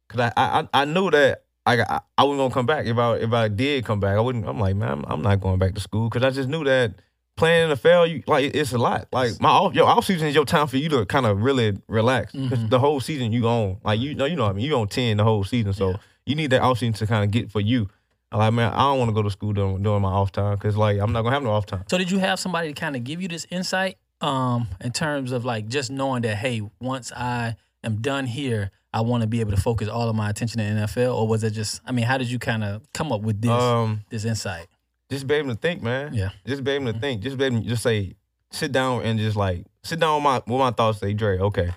[0.09, 2.87] cause I I I knew that I got, I, I wasn't gonna come back.
[2.87, 4.47] If I if I did come back, I wouldn't.
[4.49, 6.95] I'm like, man, I'm, I'm not going back to school because I just knew that
[7.37, 9.09] playing NFL, you like it's a lot.
[9.13, 11.77] Like my off, your off season is your time for you to kind of really
[11.87, 12.33] relax.
[12.33, 12.71] 'Cause Mhm.
[12.71, 14.89] the whole season you on like you know you know what I mean you on
[14.89, 15.97] ten the whole season, so Yeah.
[16.29, 17.89] You need that off season to kind of get for you.
[18.31, 20.55] I'm like man, I don't want to go to school during, during my off time
[20.55, 21.85] because like I'm not gonna have no off time.
[21.89, 25.33] So did you have somebody to kind of give you this insight um in terms
[25.33, 29.41] of like just knowing that hey, once I am done here, I want to be
[29.41, 32.05] able to focus all of my attention in NFL or was it just I mean,
[32.05, 34.67] how did you kind of come up with this Um, this insight?
[35.11, 36.13] just be able to think, man.
[36.13, 36.31] Yeah.
[36.47, 37.23] Just be able to think.
[37.23, 38.13] Just be able to just say,
[38.51, 40.99] sit down and just like sit down with my with my thoughts.
[40.99, 41.71] Say, Dre, okay.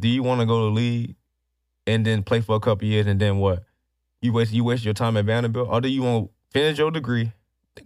[0.00, 1.16] Do you want to go to the league
[1.88, 3.64] and then play for a couple years and then what?
[4.22, 6.90] You waste you waste your time at Vanderbilt, or do you want to finish your
[6.90, 7.32] degree,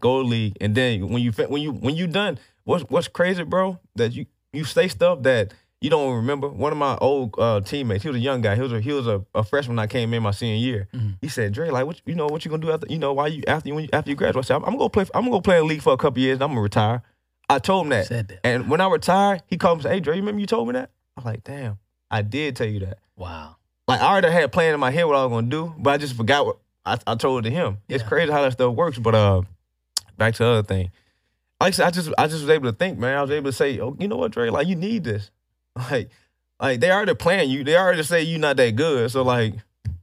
[0.00, 3.08] go to league, and then when you fin- when you when you done, what's what's
[3.08, 3.78] crazy, bro?
[3.96, 6.48] That you you say stuff that you don't remember.
[6.48, 8.54] One of my old uh, teammates, he was a young guy.
[8.54, 9.78] He was a, he was a, a freshman.
[9.78, 10.88] I came in my senior year.
[10.94, 11.16] Mhm.
[11.20, 13.26] He said, "Dre, like, what you know, what you gonna do after you know why
[13.26, 15.04] you after you when you, after you graduate?" I said, "I'm, I'm gonna play.
[15.14, 16.36] I'm gonna go play in the league for a couple years.
[16.36, 17.02] And I'm gonna retire."
[17.50, 18.46] I told him that, Said that.
[18.46, 20.68] and when I retire, he called me and said, "Hey, Dre, you remember you told
[20.68, 21.78] me that?" I'm like, "Damn,
[22.10, 23.56] I did tell you that." Wow.
[23.88, 25.90] Like I already had a plan in my head what I was gonna do, but
[25.94, 27.78] I just forgot what I, I told it to him.
[27.88, 28.08] It's Yeah.
[28.08, 28.98] crazy how that stuff works.
[28.98, 29.42] But uh,
[30.16, 30.90] back to the other thing.
[31.60, 33.16] Like I said, I just I just was able to think, man.
[33.16, 34.48] I was able to say, oh, you know what, Dre?
[34.50, 35.30] Like you need this.
[35.90, 36.10] Like,
[36.60, 37.64] like they already playing you.
[37.64, 39.10] They already say you not that good.
[39.10, 39.54] So like,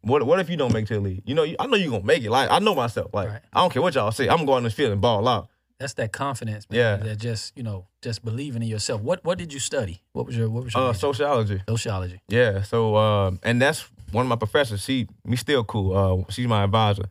[0.02, 1.22] what what if you don't make it to the league?
[1.26, 2.32] You know, I know you gonna make it.
[2.32, 3.14] Like I know myself.
[3.14, 3.42] Like Right.
[3.54, 4.28] I don't care what y'all say.
[4.28, 5.48] I'm gonna go on this field and ball out.
[5.80, 6.78] That's that confidence, man.
[6.78, 6.98] Yeah.
[6.98, 9.02] That just, you know, just believing in yourself.
[9.02, 10.02] What what did you study?
[10.12, 11.62] What was your what was your Uh, sociology.
[11.70, 12.20] sociology?
[12.28, 12.64] Yeah.
[12.64, 14.84] So um, and that's one of my professors.
[14.84, 15.96] She me still cool.
[15.96, 17.06] Uh, she's my advisor,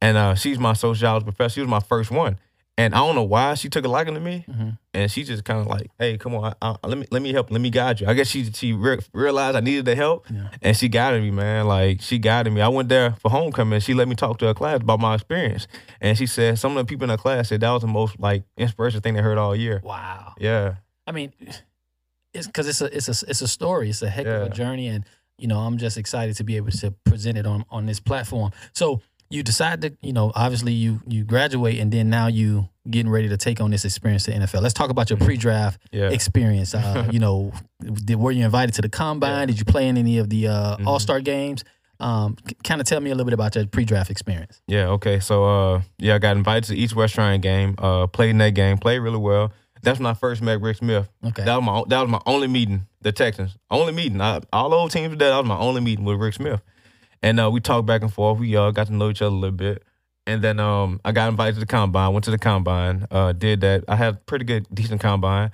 [0.00, 1.54] and uh, she's my sociology professor.
[1.54, 2.38] She was my first one,
[2.78, 4.78] and I don't know why she took a liking to me, Mhm.
[4.92, 7.32] and she just kind of like, hey, come on, I, I, let me let me
[7.32, 8.06] help, let me guide you.
[8.06, 10.48] I guess she she re- realized I needed the help, Yeah.
[10.62, 11.66] and she guided me, man.
[11.66, 12.60] Like she guided me.
[12.60, 13.80] I went there for homecoming.
[13.80, 15.66] She let me talk to her class about my experience,
[16.00, 18.18] and she said some of the people in her class said that was the most
[18.20, 19.80] like inspirational thing they heard all year.
[19.82, 20.34] Wow.
[20.38, 20.74] Yeah.
[21.06, 21.32] I mean,
[22.34, 23.88] it's because it's a it's a it's a story.
[23.90, 25.04] It's a heck of a journey, and
[25.38, 28.52] you know, I'm just excited to be able to present it on on this platform.
[28.74, 33.10] So you decide to, you know, obviously you you graduate, and then now you getting
[33.10, 34.62] ready to take on this experience to NFL.
[34.62, 36.10] Let's talk about your pre-draft Yeah.
[36.10, 36.72] experience.
[36.74, 39.48] Uh, you know, did, were you invited to the combine?
[39.48, 40.86] Did you play in any of the uh, Mhm.
[40.86, 41.64] All Star games?
[41.98, 44.60] Um, kind of tell me a little bit about your pre-draft experience.
[44.68, 45.18] Yeah, okay.
[45.18, 48.50] So uh yeah, I got invited to East West Shrine game, uh played in that
[48.54, 49.50] game, played really well.
[49.82, 51.08] That's when I first met Rick Smith.
[51.24, 51.44] Okay.
[51.44, 53.56] That was my that was my only meeting, the Texans.
[53.70, 54.20] Only meeting.
[54.20, 56.60] I, all those teams that was my only meeting with Rick Smith.
[57.22, 58.38] And uh we talked back and forth.
[58.38, 59.82] We uh got to know each other a little bit.
[60.26, 63.60] And then um I got invited to the combine, went to the combine, uh did
[63.62, 63.84] that.
[63.88, 65.50] I had pretty good decent combine.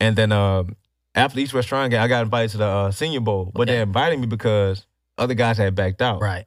[0.00, 0.76] And then um
[1.14, 3.50] after the East West Shrine game, I got invited to the uh, senior bowl.
[3.54, 3.72] But Okay.
[3.76, 6.20] they invited me because other guys had backed out.
[6.20, 6.44] right.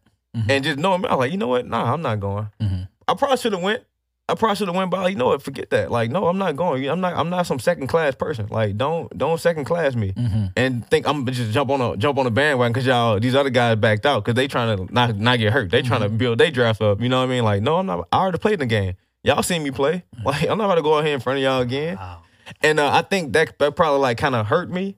[0.48, 1.68] And just knowing me, I was like, you know what?
[1.68, 2.48] Nah, I'm not going.
[2.62, 2.88] Mhm.
[3.06, 3.84] I probably should have went.
[4.32, 5.10] I probably should have went, by.
[5.10, 5.42] you know what?
[5.44, 5.92] Forget that.
[5.92, 6.88] Like, no, I'm not going.
[6.88, 7.14] I'm not.
[7.16, 8.48] I'm not some second class person.
[8.50, 12.18] Like, don't don't second class me hmm and think I'm just jump on a jump
[12.18, 15.16] on a bandwagon because y'all these other guys backed out because they trying to not
[15.18, 15.70] not get hurt.
[15.72, 17.02] They trying to build their draft up.
[17.02, 17.44] You know what I mean?
[17.44, 18.08] Like, no, I'm not.
[18.12, 18.94] I already played in the game.
[19.24, 20.04] Y'all seen me play.
[20.26, 21.96] Like, I'm not about to go out here in front of y'all again.
[21.98, 22.24] Wow.
[22.62, 24.98] And uh, I think that that probably like kind of hurt me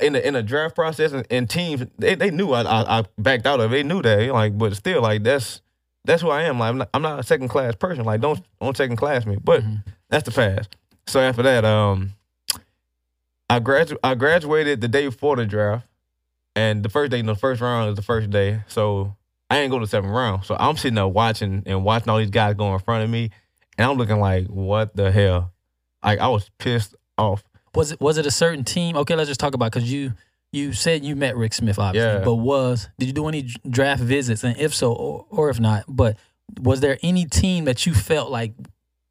[0.00, 1.84] in the in the draft process and, and teams.
[1.98, 3.72] They, they knew I, I I backed out of.
[3.72, 3.76] it.
[3.76, 4.32] They knew that.
[4.32, 5.60] Like, but still, like that's
[6.04, 6.58] that's who I am.
[6.58, 8.04] Like, I'm not, I'm not a second class person.
[8.04, 9.36] Like, don't don't second class me.
[9.42, 9.84] But Mhm.
[10.08, 10.76] that's the past.
[11.06, 12.12] So after that, um,
[13.50, 15.86] I gradu- I graduated the day before the draft,
[16.56, 18.62] and the first day, the first round is the first day.
[18.68, 19.14] So
[19.50, 20.44] I ain't go to the seventh round.
[20.44, 23.30] So I'm sitting there watching and watching all these guys go in front of me,
[23.76, 25.52] and I'm looking like, what the hell?
[26.02, 27.44] Like I was pissed off.
[27.74, 28.96] Was it was it a certain team?
[28.96, 30.12] Okay, let's just talk about because you
[30.54, 32.24] you said you met Rick Smith, obviously, Yeah.
[32.24, 34.44] but was did you do any draft visits?
[34.44, 36.16] And if so, or, or if not, but
[36.60, 38.52] was there any team that you felt like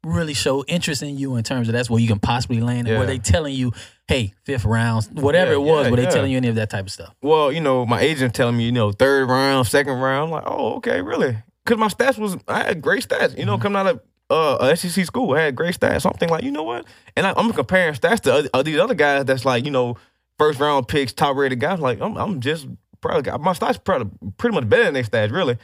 [0.04, 2.88] really showed interest in you in terms of that's where you can possibly land?
[2.88, 3.72] And were they telling you,
[4.06, 5.84] hey, fifth round, whatever Yeah, it was?
[5.86, 6.10] yeah, were they yeah.
[6.10, 7.14] telling you any of that type of stuff?
[7.22, 10.24] Well, you know, my agent telling me, you know, third round, second round.
[10.26, 11.36] I'm like, oh, okay, really?
[11.64, 13.36] Because my stats was, I had great stats.
[13.38, 16.02] You know, coming out of uh, a SEC school, I had great stats.
[16.02, 16.84] Something like, you know what?
[17.16, 19.96] And I, I'm comparing stats to other, these other guys that's like, you know,
[20.38, 21.80] first round picks, top rated guys.
[21.80, 22.66] Like, I'm, I'm just
[23.00, 25.58] probably my stats probably pretty much better than their stats, really.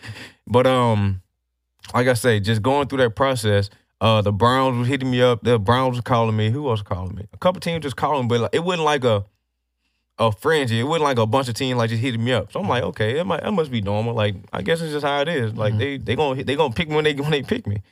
[0.47, 1.23] But um,
[1.95, 3.71] like I say, just going through that process.
[4.03, 5.43] Uh, the Browns was hitting me up.
[5.43, 6.51] The Browns was calling me.
[6.51, 7.27] Who else was calling me?
[7.35, 9.27] A couple teams just calling, but like, it wasn't like a
[10.19, 10.81] a frenzy.
[10.81, 12.53] It wasn't like a bunch of teams like just hitting me up.
[12.53, 14.15] So I'm like, okay, it might, that must be normal.
[14.15, 15.55] Like I guess it's just how it is.
[15.55, 17.83] Like they they gonna they gonna pick me when they when they pick me.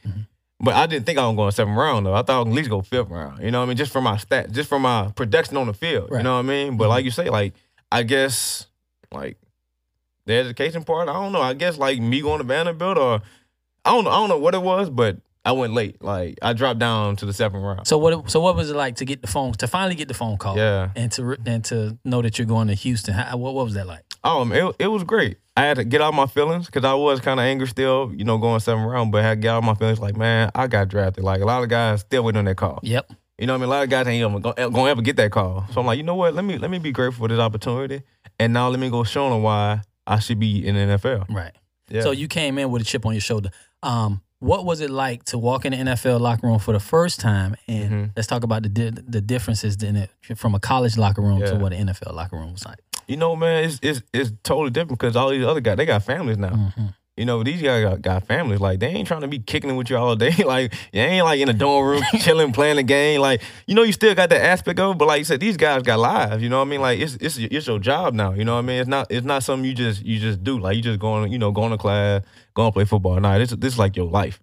[0.61, 2.15] But I didn't think I was going seventh round though.
[2.15, 3.43] I thought I would at least go fifth round.
[3.43, 3.77] You know what I mean?
[3.77, 6.11] Just for my stat, just for my production on the field.
[6.11, 6.19] Right.
[6.19, 6.77] You know what I mean?
[6.77, 6.91] But mm-hmm.
[6.91, 7.55] like you say, like
[7.93, 8.67] I guess
[9.13, 9.39] like
[10.27, 11.41] the education part, I don't know.
[11.41, 13.23] I guess like me going to Vanderbilt or
[13.85, 14.11] I don't know.
[14.11, 16.03] I don't know what it was, but I went late.
[16.03, 17.87] Like I dropped down to the seventh round.
[17.87, 18.29] So what?
[18.29, 20.57] So what was it like to get the phone to finally get the phone call?
[20.57, 20.91] Yeah.
[20.97, 23.15] And to and to know that you're going to Houston.
[23.15, 24.05] How, what what was that like?
[24.25, 25.39] Oh, man, it, it was great.
[25.57, 28.25] I had to get out my feelings because I was kind of angry still, you
[28.25, 29.11] know, going seven round.
[29.13, 29.99] But I had to get out my feelings.
[29.99, 31.25] Like, man, I got drafted.
[31.25, 32.79] Like a lot of guys still waiting on that call.
[32.83, 33.11] Yep.
[33.39, 35.17] You know, what I mean, a lot of guys ain't even gonna, gonna ever get
[35.17, 35.65] that call.
[35.73, 36.35] So I'm like, you know what?
[36.35, 38.03] Let me let me be grateful for this opportunity,
[38.41, 41.27] and now let me go show them why I should be in the NFL.
[41.29, 41.53] Right.
[41.89, 42.03] Yeah.
[42.03, 43.51] So you came in with a chip on your shoulder.
[43.83, 47.19] Um, what was it like to walk in the NFL locker room for the first
[47.21, 47.57] time?
[47.69, 48.11] And Mhm.
[48.17, 51.55] let's talk about the di- the differences in it from a college locker room to
[51.57, 52.79] what an NFL locker room was like.
[53.09, 56.03] You know, man, it's it's it's totally different because all these other guys they got
[56.05, 56.51] families now.
[56.51, 56.95] Mhm.
[57.17, 58.61] You know, these guys got, got families.
[58.61, 60.31] Like they ain't trying to be kicking it with you all day.
[60.45, 63.21] like you ain't like in a dorm room chilling, playing the game.
[63.21, 65.57] Like you know, you still got that aspect of it, but like you said, these
[65.57, 66.43] guys got lives.
[66.43, 66.81] You know what I mean?
[66.81, 68.35] Like it's it's it's your job now.
[68.35, 68.81] You know what I mean?
[68.81, 70.61] It's not it's not something you just you just do.
[70.61, 72.23] Like you just going you know going to class,
[72.55, 73.19] going to play football.
[73.19, 74.41] Nah, this this is like your life.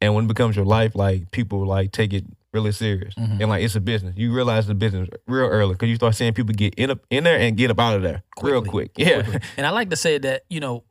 [0.00, 2.24] And when it becomes your life, like people like take it
[2.56, 3.40] really serious, Mhm.
[3.40, 4.14] and like it's a business.
[4.16, 7.24] You realize the business real early because you start seeing people get in up in
[7.24, 8.90] there and get up out of there real quick.
[8.96, 9.40] Yeah, quickly.
[9.58, 10.84] And I like to say that, you know,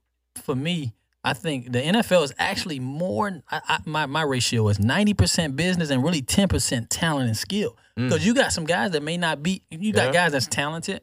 [0.43, 3.41] for me, I think the NFL is actually more.
[3.51, 7.35] I, I, my my ratio is ninety percent business and really ten percent talent and
[7.37, 7.75] skill.
[7.97, 8.09] Mm.
[8.09, 9.63] Because you got some guys that may not be.
[9.71, 10.11] You got Yeah.
[10.13, 11.01] guys that's talented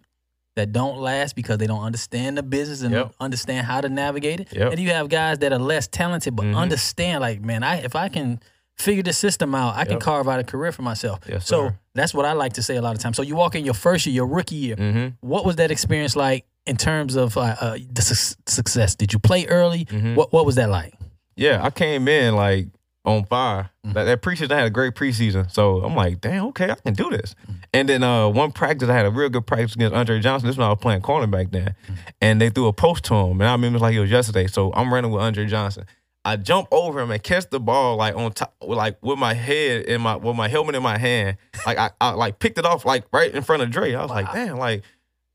[0.54, 3.14] that don't last because they don't understand the business and Yep.
[3.18, 4.48] understand how to navigate it.
[4.52, 4.72] Yep.
[4.72, 6.56] And you have guys that are less talented but Mhm.
[6.56, 7.20] understand.
[7.22, 8.38] Like, man, I if I can
[8.78, 11.20] figure the system out, I can carve out a career for myself.
[11.28, 11.78] Yes, so sir.
[11.94, 13.16] that's what I like to say a lot of times.
[13.16, 15.26] So you walk in your first year, your rookie year mm-hmm.
[15.26, 18.94] what was that experience like in terms of uh, uh, the su- success?
[18.94, 19.84] Did you play early?
[19.86, 20.14] Mhm.
[20.14, 20.94] What What was that like?
[21.36, 22.68] Yeah, I came in like
[23.04, 23.70] on fire.
[23.84, 23.94] Mm-hmm.
[23.94, 25.50] That, that preseason I had a great preseason.
[25.50, 27.34] So I'm like, damn, okay, I can do this.
[27.42, 27.52] Mm-hmm.
[27.74, 30.46] And then uh, one practice I had a real good practice against Andre Johnson.
[30.46, 31.74] This is when I was playing cornerback then.
[32.20, 33.40] And they threw a post to him.
[33.40, 34.46] And I remember it was like it was yesterday.
[34.46, 35.84] So I'm running with Andre Johnson.
[36.24, 39.34] I jump over him and catch the ball like on top, with, like with my
[39.34, 41.36] head in my with my helmet in my hand.
[41.66, 43.94] Like I, I like picked it off like right in front of Dre.
[43.94, 44.84] I was like, damn, like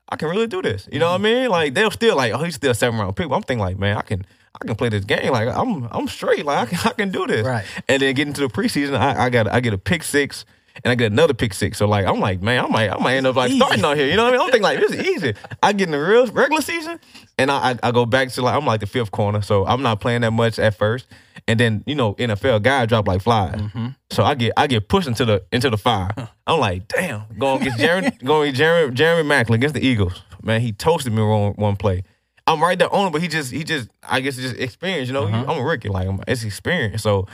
[0.08, 0.88] I can really do this.
[0.90, 1.50] You know what I mean?
[1.50, 3.28] Like they're still like, oh, he's still a seven round pick.
[3.28, 4.24] But I'm thinking like, man, I can
[4.60, 5.30] I can play this game.
[5.30, 6.46] Like I'm I'm straight.
[6.46, 7.46] Like I can I can do this.
[7.46, 7.66] Right.
[7.86, 10.46] And then getting to the preseason, I, I got I get a pick six
[10.84, 11.78] and I get another pick six.
[11.78, 14.06] So like I'm like, man, I might I might end up like starting out here.
[14.06, 14.40] You know what I mean?
[14.40, 15.34] I'm thinking like this is easy.
[15.62, 16.98] I get in the real regular season
[17.38, 19.42] and I, I I go back to like I'm like the fifth corner.
[19.42, 21.06] So I'm not playing that much at first.
[21.46, 23.54] And then, you know, NFL guy drop like flies.
[23.54, 23.88] Mm-hmm.
[24.10, 26.10] So I get I get pushed into the into the fire.
[26.46, 30.22] I'm like, damn, going against Jeremy going Jeremy Jeremy Maclin against the Eagles.
[30.42, 32.02] Man, he toasted me one one play.
[32.46, 35.08] I'm right there on him, but he just he just I guess it's just experience.
[35.08, 35.44] You know, Uh-huh.
[35.48, 37.02] I'm a rookie, like it's experience.
[37.02, 37.26] So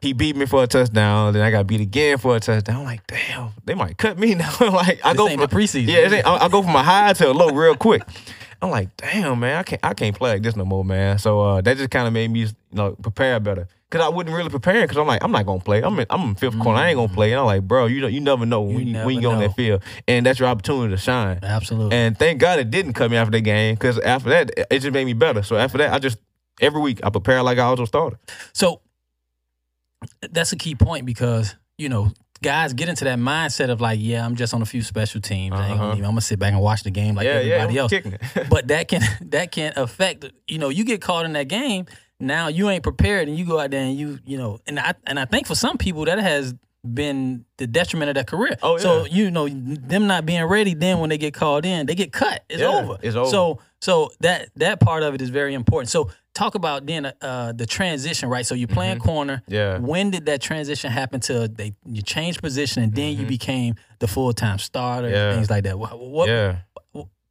[0.00, 1.32] he beat me for a touchdown.
[1.34, 2.76] Then I got beat again for a touchdown.
[2.78, 4.50] I'm like, damn, they might cut me now.
[4.60, 5.86] like I This go from the preseason.
[5.88, 8.02] Yeah, ain't- I, I go from a high to a low real quick.
[8.62, 11.18] I'm like, damn, man, I can't I can't play like this no more, man.
[11.18, 13.66] So uh, that just kind of made me, you know, prepare better.
[13.88, 14.86] Cause I wasn't really preparing.
[14.86, 15.82] Cause I'm like, I'm not gonna play.
[15.82, 16.78] I'm in, I'm in fifth corner.
[16.78, 17.32] I ain't gonna play.
[17.32, 19.40] And I'm like, bro, you know, you never know when you, when you go on
[19.40, 21.40] that field, and that's your opportunity to shine.
[21.42, 21.96] Absolutely.
[21.96, 23.76] And thank God it didn't cut me after the game.
[23.78, 25.42] Cause after that, it just made me better.
[25.42, 26.18] So after that, I just
[26.60, 28.18] every week I prepare like I was a starter.
[28.52, 28.80] so
[30.30, 32.10] that's a key point because you know
[32.42, 35.54] guys get into that mindset of like, yeah, I'm just on a few special teams.
[35.54, 35.92] I ain't gonna Uh-huh.
[35.92, 37.92] even, I'm gonna sit back and watch the game like yeah, everybody yeah, else.
[38.50, 41.86] but that can that can affect you know you get caught in that game
[42.18, 44.92] now you ain't prepared and you go out there and you you know and i
[45.06, 46.54] and i think for some people that has
[46.94, 48.82] been the detriment of their career Oh, yeah.
[48.82, 52.12] so you know them not being ready then when they get called in they get
[52.12, 53.30] cut it's Yeah, over it's over.
[53.30, 57.52] so so that that part of it is very important so talk about then uh
[57.52, 59.54] the transition right so you're playing corner Mm-hmm.
[59.54, 59.78] Yeah.
[59.78, 64.06] when did that transition happen to they you changed position and then you became the
[64.06, 65.14] full-time starter Mm-hmm.
[65.16, 65.26] Yeah.
[65.30, 66.56] and things like that what, what yeah.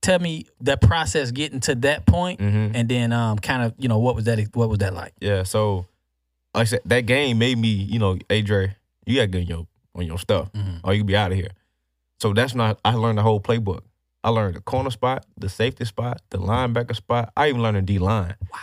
[0.02, 2.72] tell me that process getting to that point, Mhm.
[2.76, 5.44] and then um kind of you know what was that what was that like Yeah,
[5.44, 5.86] so
[6.54, 9.48] like I said, that game made me, you know, hey Dre, you gotta get on
[9.48, 10.82] your on your stuff, Mhm.
[10.84, 11.52] or you can be out of here.
[12.20, 12.80] So that's not.
[12.84, 13.82] I learned the whole playbook.
[14.24, 17.32] I learned the corner spot, the safety spot, the linebacker spot.
[17.38, 18.36] I even learned the D line.
[18.52, 18.60] Wow.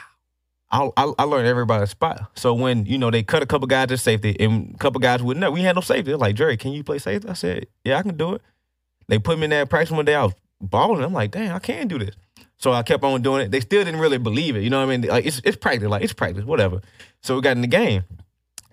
[0.71, 2.31] I, I learned everybody's spot.
[2.35, 5.23] So when you know they cut a couple guys to safety, and a couple guys
[5.23, 6.11] wouldn't know, we had no safety.
[6.11, 7.29] They're like, Jerry, can you play safety?
[7.29, 8.43] I said, Yeah, I can do it.
[9.09, 10.15] They put me in that practice one day.
[10.15, 11.05] I was balling.
[11.05, 12.17] I'm like, damn, I can do this.
[12.59, 13.51] So I kept on doing it.
[13.51, 14.63] They still didn't really believe it.
[14.63, 15.09] You know what I mean?
[15.09, 15.89] Like it's it's practice.
[15.89, 16.45] Like it's practice.
[16.45, 16.81] Whatever.
[17.23, 18.05] So we got in the game.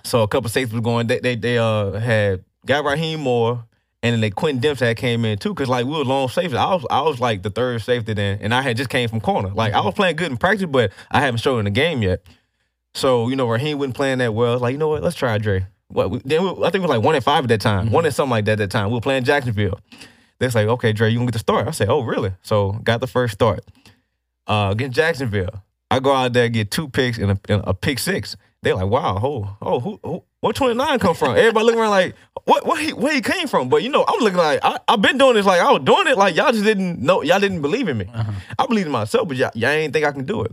[0.03, 1.07] So a couple safeties was going.
[1.07, 3.65] They they, they uh had got Rahim Moore.
[4.03, 6.57] And then they Quentin Dempsey had came in too, cause like we were long safety.
[6.57, 9.21] I was I was like the third safety then, and I had just came from
[9.21, 9.49] corner.
[9.49, 12.21] Like I was playing good in practice, but I haven't shown in the game yet.
[12.93, 14.49] So you know, Rahim wasn't playing that well.
[14.49, 15.01] I was like, you know what?
[15.01, 15.65] Let's try Dre.
[15.87, 16.11] What?
[16.11, 17.91] We, then we, I think it was like one and five at that time.
[17.91, 18.89] One and something like that at that time.
[18.89, 19.79] We were playing Jacksonville.
[20.39, 21.67] They're like, okay, Dre, you gonna get the start?
[21.67, 22.33] I said, oh, really?
[22.41, 23.63] So got the first start
[24.47, 25.63] uh, against Jacksonville.
[25.89, 28.35] I go out there get two picks and a, and a pick six.
[28.61, 31.37] They're like, wow, oh, oh, who, who where 29 come from?
[31.37, 33.69] Everybody looking around like, what, what he, where he came from?
[33.69, 36.05] But you know, I'm looking like, I, I've been doing this, like, I was doing
[36.07, 38.07] it, like, y'all just didn't know, y'all didn't believe in me.
[38.13, 38.31] Uh-huh.
[38.59, 40.51] I believe in myself, but y'all, y'all ain't think I can do it.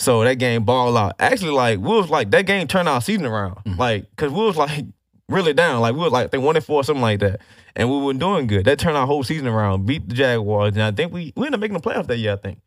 [0.00, 1.14] So that game ball out.
[1.20, 3.54] Actually, like, we was like, that game turned our season around.
[3.58, 3.78] Mm-hmm.
[3.78, 4.84] Like, cause we was like
[5.28, 5.80] really down.
[5.80, 7.40] Like, we was like, they think one and four, something like that.
[7.76, 8.64] And we weren't doing good.
[8.64, 10.74] That turned our whole season around, beat the Jaguars.
[10.74, 12.58] And I think we, we ended up making the playoffs that year, I think.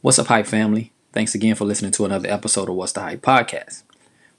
[0.00, 0.92] What's up, Hype family?
[1.12, 3.82] Thanks again for listening to another episode of What's the Hype podcast.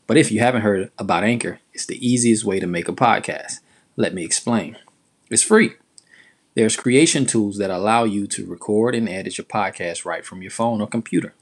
[0.08, 3.60] But if you haven't heard about Anchor, it's the easiest way to make a podcast.
[3.98, 4.78] Let me explain.
[5.30, 5.74] It's free.
[6.56, 10.50] There's creation tools that allow you to record and edit your podcast right from your
[10.50, 11.36] phone or computer.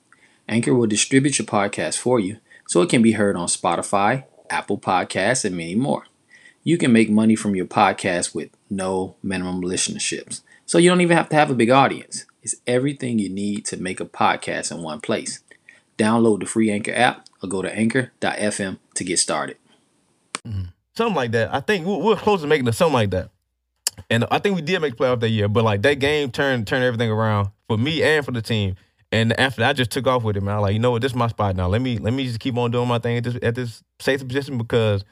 [0.50, 4.78] Anchor will distribute your podcast for you so it can be heard on Spotify, Apple
[4.78, 6.06] Podcasts, and many more.
[6.64, 10.42] You can make money from your podcast with no minimum listenerships.
[10.66, 12.26] So you don't even have to have a big audience.
[12.42, 15.42] It's everything you need to make a podcast in one place.
[15.98, 19.58] Download the free Anchor app or go to anchor.fm to get started.
[20.46, 20.66] Mm-hmm.
[20.96, 21.54] something like that.
[21.54, 23.32] I think we we were close to making something like that.
[24.10, 26.84] And I think we did make playoff that year, but like that game turned turned
[26.84, 28.76] everything around for me and for the team.
[29.12, 30.56] And after that, I just took off with it, man.
[30.56, 31.68] I like, you know what, this is my spot now.
[31.68, 34.28] Let me let me just keep on doing my thing at this at this safety
[34.28, 35.06] position because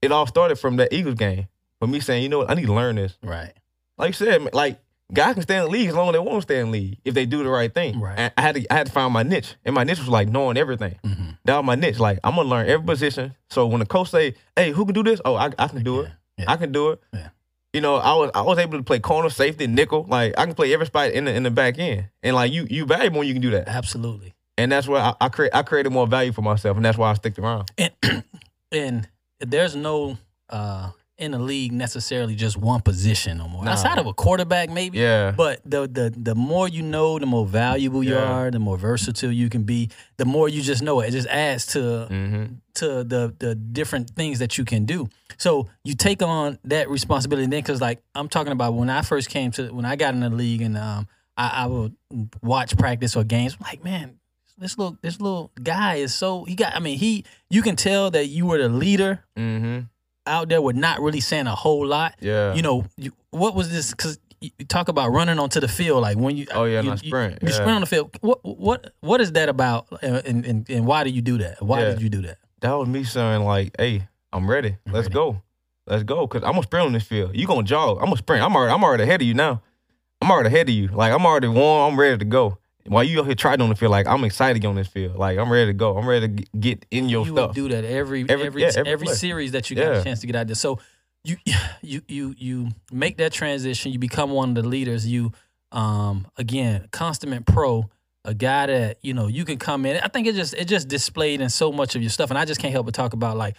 [0.00, 1.48] it all started from that Eagles game.
[1.80, 3.16] For me saying, you know what, I need to learn this.
[3.22, 3.52] Right.
[3.98, 4.80] Like you said, like
[5.12, 6.72] guys can stay in the league as long as they want to stay in the
[6.72, 8.00] league if they do the right thing.
[8.00, 8.32] Right.
[8.36, 10.56] I had to I had to find my niche, and my niche was like knowing
[10.56, 10.98] everything.
[11.04, 11.30] Mm-hmm.
[11.44, 11.98] That was my niche.
[11.98, 13.34] Like I'm gonna learn every position.
[13.50, 16.00] So when the coach say, "Hey, who can do this?" Oh, I, I can do
[16.00, 16.10] it.
[16.36, 16.52] Yeah, yeah.
[16.52, 17.00] I can do it.
[17.12, 17.28] Yeah.
[17.72, 20.04] You know, I was I was able to play corner, safety, nickel.
[20.08, 22.08] Like I can play every spot in the in the back end.
[22.22, 23.68] And like you you valuable when you can do that.
[23.68, 24.34] Absolutely.
[24.56, 27.10] And that's where I, I create I created more value for myself, and that's why
[27.10, 27.70] I stick around.
[27.76, 27.92] And
[28.72, 29.08] and
[29.40, 30.18] there's no
[30.48, 33.64] uh in the league necessarily just one position no more.
[33.64, 33.72] Nah.
[33.72, 34.98] Outside of a quarterback, maybe.
[34.98, 35.32] Yeah.
[35.36, 38.22] But the the the more you know, the more valuable you Yeah.
[38.32, 39.90] are, the more versatile you can be.
[40.16, 41.08] The more you just know it.
[41.08, 41.78] It just adds to
[42.10, 42.44] Mm-hmm.
[42.76, 45.08] to the the different things that you can do.
[45.38, 49.28] So you take on that responsibility then because like I'm talking about when I first
[49.28, 51.94] came to when I got in the league and um I, I would
[52.42, 54.18] watch practice or games I'm like man
[54.56, 58.10] this little this little guy is so he got I mean he you can tell
[58.10, 59.86] that you were the leader Mm-hmm.
[60.28, 62.14] Out there with not really saying a whole lot.
[62.20, 62.54] Yeah.
[62.54, 66.16] You know you, what was this because you talk about running onto the field like
[66.16, 67.54] when you Oh, yeah, you, not you- sprint, you, yeah.
[67.54, 71.10] sprint on the field what what what is that about and and, and why do
[71.10, 71.90] you do that why Yeah.
[71.90, 74.76] did you do that that was me saying like, "Hey, I'm ready.
[74.86, 75.14] Let's ready.
[75.14, 75.42] go.
[75.86, 77.36] Let's go." Cause I'm gonna sprint on this field.
[77.36, 77.98] You gonna jog?
[77.98, 78.42] I'm gonna sprint.
[78.44, 79.62] I'm already, I'm already ahead of you now.
[80.20, 80.88] I'm already ahead of you.
[80.88, 81.92] Like I'm already warm.
[81.92, 82.58] I'm ready to go.
[82.90, 84.88] While you out here trying on the field, like I'm excited to get on this
[84.88, 85.16] field.
[85.16, 85.96] Like I'm ready to go.
[85.96, 87.48] I'm ready to get in your you stuff.
[87.48, 89.98] would do that every Every- every yeah, every, every series that you got Yeah.
[90.00, 90.56] a chance to get out there.
[90.56, 90.78] So
[91.24, 91.36] you
[91.82, 93.92] you you you make that transition.
[93.92, 95.06] You become one of the leaders.
[95.06, 95.32] You
[95.72, 97.84] um again consummate pro,
[98.24, 100.00] a guy that you know you can come in.
[100.02, 102.44] I think it just it just displayed in so much of your stuff, and I
[102.44, 103.56] just can't help but talk about like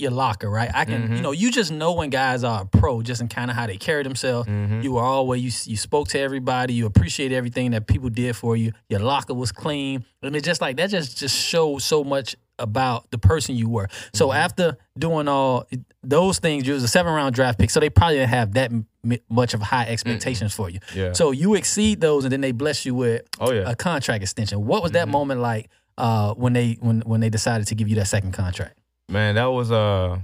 [0.00, 0.70] your locker, right?
[0.74, 1.22] I can, you Mhm.
[1.22, 3.76] know, you just know when guys are a pro, just in kind of how they
[3.76, 4.48] carry themselves.
[4.48, 4.82] Mhm.
[4.82, 6.74] You were always you you spoke to everybody.
[6.74, 8.72] You appreciate everything that people did for you.
[8.88, 13.08] Your locker was clean, and it just like that just just shows so much about
[13.12, 13.88] the person you were.
[14.12, 14.36] So Mm-hmm.
[14.38, 15.64] after doing all
[16.02, 18.72] those things, you was a seven round draft pick, so they probably didn't have that
[18.72, 18.86] m-
[19.30, 20.80] much of high expectations for you.
[20.94, 21.12] Yeah.
[21.12, 23.70] So you exceed those, and then they bless you with Oh yeah.
[23.70, 24.66] a contract extension.
[24.66, 25.12] What was that Mhm.
[25.12, 28.74] moment like uh, when they when when they decided to give you that second contract?
[29.08, 30.18] Man, that was uh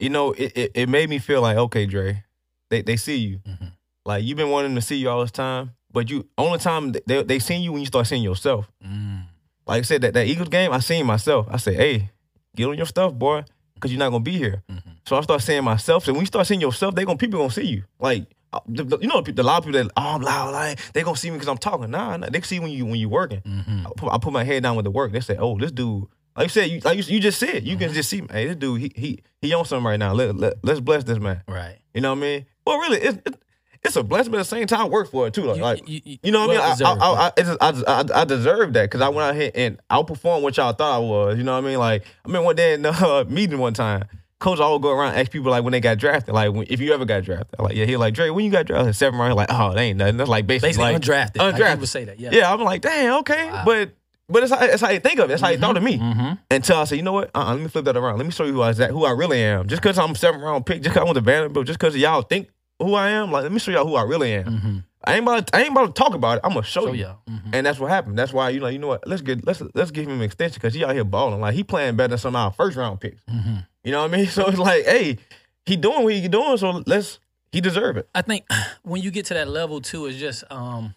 [0.00, 2.24] you know, it, it, it made me feel like, okay, Dre,
[2.70, 3.38] they they see you.
[3.38, 3.72] Mhm.
[4.04, 7.22] Like you've been wanting to see you all this time, but you only time they
[7.22, 8.70] they seen you when you start seeing yourself.
[8.84, 9.24] Mm.
[9.66, 11.46] Like I said, that, that Eagles game, I seen myself.
[11.50, 12.10] I said, hey,
[12.54, 14.62] get on your stuff, boy, because you're not gonna be here.
[14.70, 14.82] Mhm.
[15.06, 16.04] So I start seeing myself.
[16.04, 17.84] So when you start seeing yourself, they gonna people gonna see you.
[17.98, 20.52] Like uh, the, the- you know, the, a lot of people that oh I'm loud,
[20.52, 21.90] like they gonna see me because I'm talking.
[21.90, 23.40] Nah, nah, they see when you when you working.
[23.42, 23.86] Mhm.
[23.86, 25.12] I put, I put my head down with the work.
[25.12, 27.76] They say, "Oh, this dude." Like you said, you like you, you just said, you
[27.76, 30.12] can just see, hey, this dude, he he he on something right now.
[30.12, 31.42] Let, let let's bless this man.
[31.46, 31.78] Right.
[31.94, 32.46] You know what I mean?
[32.66, 33.36] Well, really, it's it,
[33.84, 35.42] it's a blessing, but at the same time, work for it too.
[35.44, 36.78] Like, You- like you- you- know what well I mean?
[36.78, 39.34] deserved, I I, I, just- I, just- I, I deserve that because I went out
[39.36, 41.36] here and outperformed what y'all thought I was.
[41.38, 41.78] You know what I mean?
[41.78, 44.04] Like I mean, one day in the uh, meeting one time,
[44.40, 46.80] coach always go around and ask people like when they got drafted, like when, if
[46.80, 47.60] you ever got drafted.
[47.60, 49.34] Like yeah, he like Dre, when you got drafted, seven round.
[49.36, 50.16] Like oh, that ain't nothing.
[50.16, 51.38] That's like basically, Basically like undrafted.
[51.38, 51.70] Like, Undrafted.
[51.74, 52.18] people say that.
[52.18, 52.30] Yeah.
[52.32, 53.62] yeah, I'm like damn, okay, Wow.
[53.64, 53.90] but.
[54.28, 55.34] But it's how, it's how you think of it.
[55.34, 55.98] It's how you thought of me.
[55.98, 56.32] Mm-hmm.
[56.50, 57.30] Until I said, you know what?
[57.34, 58.16] Uh-uh, let me flip that around.
[58.16, 59.68] Let me show you who I who I really am.
[59.68, 62.22] Just because I'm seven round pick, just because I went to Vanderbilt, just because y'all
[62.22, 62.48] think
[62.78, 64.44] who I am, like let me show y'all who I really am.
[64.46, 64.78] Mm-hmm.
[65.06, 66.40] I ain't about to, I ain't about to talk about it.
[66.44, 67.02] I'm gonna show So you.
[67.02, 67.14] yeah.
[67.28, 67.50] Mhm.
[67.52, 68.18] And that's what happened.
[68.18, 69.06] That's why you know, you know what?
[69.06, 71.40] Let's get let's let's give him an extension because he out here balling.
[71.42, 73.20] Like he playing better than some of our first round picks.
[73.30, 73.66] Mhm.
[73.84, 74.26] You know what I mean?
[74.30, 75.18] So it's like, hey,
[75.66, 77.18] he doing what he doing, so let's
[77.52, 78.08] he deserve it.
[78.14, 78.46] I think
[78.82, 80.94] when you get to that level too, it's just um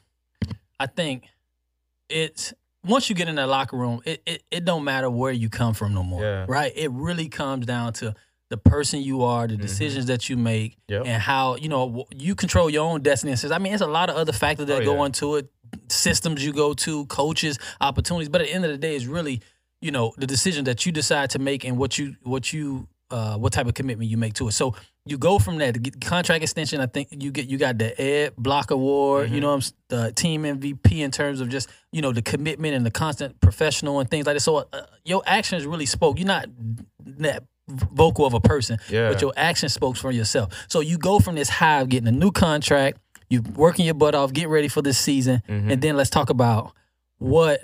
[0.80, 1.25] I think
[2.09, 2.53] it's
[2.88, 5.73] once you get in that locker room, it, it it don't matter where you come
[5.73, 6.21] from no more.
[6.21, 6.45] Yeah.
[6.47, 6.71] Right?
[6.75, 8.13] It really comes down to
[8.49, 10.93] the person you are, the decisions that you make, Mm-hmm.
[10.93, 11.05] Yep.
[11.05, 13.31] and how you know you control your own destiny.
[13.31, 15.05] And says, I mean, it's a lot of other factors that Oh, go yeah.
[15.07, 15.49] into it,
[15.89, 18.29] systems you go to, coaches, opportunities.
[18.29, 19.41] But at the end of the day, it's really
[19.81, 23.38] you know the decision that you decide to make and what you what you uh,
[23.38, 24.51] what type of commitment you make to it.
[24.53, 24.75] So
[25.10, 26.80] you go from that contract extension.
[26.82, 29.26] I think you get you got the Ed Block Award.
[29.28, 29.36] Mm-hmm.
[29.36, 32.86] You know, I'm the team MVP in terms of just you know the commitment and
[32.86, 34.41] the constant professional and things like that.
[34.41, 36.18] So uh, your actions really spoke.
[36.20, 36.47] You're not
[37.05, 39.10] that vocal of a person, Yeah.
[39.12, 40.53] but your action spoke for yourself.
[40.70, 42.97] So you go from this high of getting a new contract,
[43.30, 45.72] you working your butt off, getting ready for this season, Mm-hmm.
[45.72, 46.72] and then let's talk about
[47.18, 47.60] what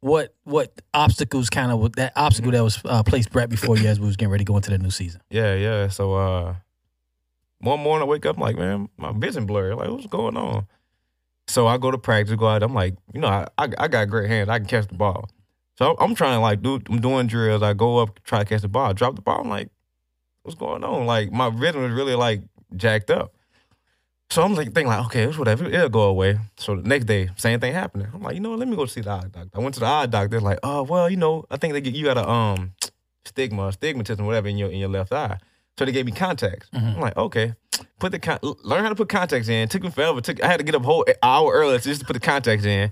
[0.00, 3.98] what what obstacles kind of that obstacle that was uh, placed right before you as
[3.98, 5.20] we was getting ready to go into the new season.
[5.30, 5.88] Yeah, yeah.
[5.88, 6.54] So uh
[7.60, 9.76] one morning I wake up, I'm like, man, my vision blurred.
[9.76, 10.66] Like, what's going on?
[11.48, 12.62] So I go to practice, go out.
[12.62, 14.48] I'm like, you know, I I, I got great hands.
[14.48, 15.28] I can catch the ball.
[15.76, 16.80] So I'm trying to like do.
[16.88, 17.62] I'm doing drills.
[17.62, 18.90] I go up, try to catch the ball.
[18.90, 19.40] I drop the ball.
[19.40, 19.70] I'm like,
[20.42, 21.06] what's going on?
[21.06, 22.42] Like my vision was really like
[22.76, 23.34] jacked up.
[24.30, 25.64] So I'm like thinking like, okay, it's whatever.
[25.64, 26.38] It'll go away.
[26.56, 28.08] So the next day, same thing happening.
[28.12, 28.54] I'm like, you know?
[28.54, 29.50] Let me go see the eye doctor.
[29.54, 30.28] I went to the eye doctor.
[30.28, 32.72] They're like, oh well, you know, I think they get you got a um
[33.24, 35.38] stigma, astigmatism, whatever in your in your left eye.
[35.78, 36.68] So they gave me contacts.
[36.72, 37.54] I'm like, okay,
[38.00, 39.68] put the con- learn how to put contacts in.
[39.68, 40.20] took me forever.
[40.20, 42.64] Took I had to get up a whole hour earlier just to put the contacts
[42.64, 42.90] in,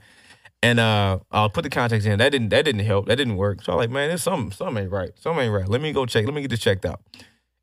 [0.62, 2.18] and uh, I'll put the contacts in.
[2.18, 3.06] That didn't that didn't help.
[3.06, 3.62] That didn't work.
[3.62, 5.10] So I'm like, man, there's something something ain't right.
[5.18, 5.68] Something ain't right.
[5.68, 6.24] Let me go check.
[6.24, 7.00] Let me get this checked out.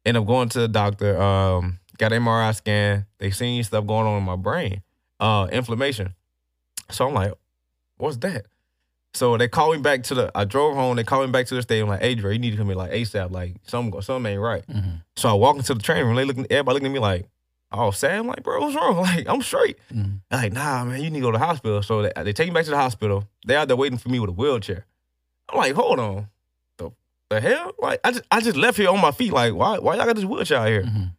[0.06, 1.20] End up going to the doctor.
[1.22, 3.06] Um, got an MRI scan.
[3.20, 4.82] They seen stuff going on in my brain,
[5.20, 6.14] uh, inflammation.
[6.90, 7.34] So I'm like,
[7.98, 8.46] what's that?
[9.16, 10.32] So they called me back to the.
[10.34, 10.96] I drove home.
[10.96, 11.88] They called me back to the stadium.
[11.88, 13.30] Like, Dre, you need to come here like ASAP.
[13.32, 14.64] Like, something, something ain't right.
[15.16, 16.16] So I walk into the training room.
[16.16, 17.28] They looking, everybody looking at me like,
[17.72, 18.18] oh, sad.
[18.20, 18.96] I'm like, bro, what's wrong?
[19.04, 19.78] Like, I'm straight.
[19.94, 20.22] Mhm.
[20.32, 21.84] Like, nah, man, you need to go to the hospital.
[21.84, 23.28] So they, they take me back to the hospital.
[23.46, 24.86] They out there waiting for me with a wheelchair.
[25.50, 26.28] I'm like, hold on,
[26.78, 26.90] the
[27.30, 27.72] the hell?
[27.78, 29.32] Like, I just I just left here on my feet.
[29.34, 30.84] Like, why why y'all got this wheelchair out here?
[30.84, 31.12] Mhm.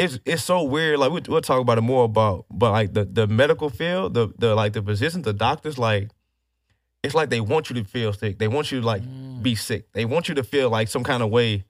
[0.00, 0.98] It's it's so weird.
[0.98, 4.32] Like we, we'll talk about it more about, but like the the medical field, the
[4.38, 6.08] the like the physicians, the doctors, like
[7.02, 8.38] it's like they want you to feel sick.
[8.38, 9.02] They want you to like
[9.42, 9.92] be sick.
[9.92, 11.64] They want you to feel like some kind of way,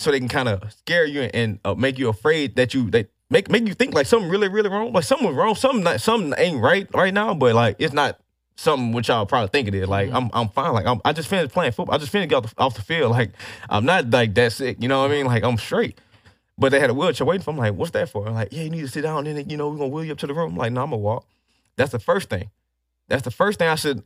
[0.00, 3.06] so they can kind of scare you and uh, make you afraid that you they
[3.30, 4.92] make make you think like something really really wrong.
[4.92, 5.54] Like something wrong.
[5.54, 7.32] Something not, something ain't right right now.
[7.32, 8.18] But like it's not
[8.56, 9.88] something which y'all probably think it is.
[9.88, 10.72] Like I'm I'm fine.
[10.72, 11.94] Like I'm, I just finished playing football.
[11.94, 13.12] I just finished get off the, off the field.
[13.12, 13.30] Like
[13.70, 14.78] I'm not like that sick.
[14.80, 15.26] You know what I mean?
[15.26, 16.00] Like I'm straight.
[16.58, 17.58] But they had a wheelchair waiting for me.
[17.58, 18.26] I'm like, what's that for?
[18.26, 20.04] I'm like, yeah, you need to sit down and then, you know, we're gonna wheel
[20.04, 20.52] you up to the room.
[20.52, 21.26] I'm like, no, I'm gonna walk.
[21.76, 22.50] That's the first thing.
[23.08, 24.02] That's the first thing I should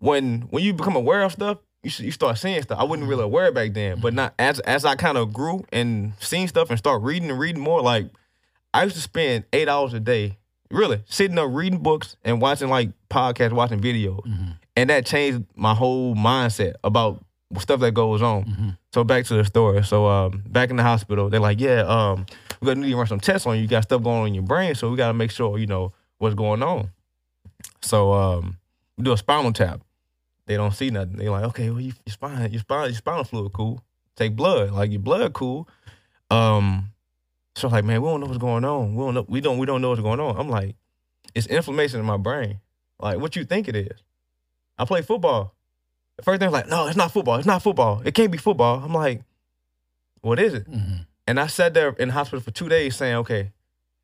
[0.00, 2.78] when when you become aware of stuff, you should you start seeing stuff.
[2.78, 3.26] I wasn't really mm-hmm.
[3.26, 4.00] aware back then.
[4.00, 4.16] But mm-hmm.
[4.16, 7.62] not as as I kind of grew and seen stuff and start reading and reading
[7.62, 8.06] more, like
[8.74, 10.38] I used to spend eight hours a day,
[10.70, 14.26] really, sitting up reading books and watching like podcasts, watching videos.
[14.26, 14.50] Mm-hmm.
[14.76, 17.24] And that changed my whole mindset about
[17.58, 18.76] stuff that goes on.
[18.92, 19.82] So back to the story.
[19.84, 22.26] So um, back in the hospital, they're like, yeah, um,
[22.60, 23.62] we're gonna need to run some tests on you.
[23.62, 25.92] You got stuff going on in your brain, so we gotta make sure you know
[26.18, 26.90] what's going on.
[27.80, 28.58] So um,
[28.96, 29.80] we do a spinal tap.
[30.46, 31.16] They don't see nothing.
[31.16, 33.82] They're like, okay, well, you, your spine, your spine, your spinal fluid cool.
[34.16, 35.68] Take blood, like your blood cool.
[36.30, 36.92] Um,
[37.56, 38.94] so like, man, we don't know what's going on.
[38.94, 39.26] We don't know.
[39.28, 39.58] We don't.
[39.58, 40.36] We don't know what's going on.
[40.38, 40.76] I'm like,
[41.34, 42.60] it's inflammation in my brain.
[42.98, 43.98] Like, what you think it is?
[44.78, 45.54] I play football.
[46.24, 47.36] First thing was like, no, it's not football.
[47.36, 48.02] It's not football.
[48.04, 48.82] It can't be football.
[48.84, 49.22] I'm like,
[50.22, 50.70] what is it?
[50.70, 51.06] Mhm.
[51.26, 53.52] And I sat there in the hospital for two days saying, okay,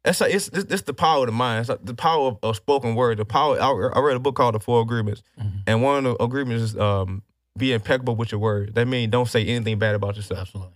[0.05, 1.61] that's like, it's this, this the power of the mind.
[1.61, 3.19] It's like the power of, of spoken word.
[3.19, 3.61] The power.
[3.61, 5.63] I, I read a book called The Four Agreements, Mhm.
[5.67, 7.23] and one of the agreements is um,
[7.59, 8.75] be impeccable with your word.
[8.77, 10.41] That means don't say anything bad about yourself.
[10.41, 10.73] Absolutely.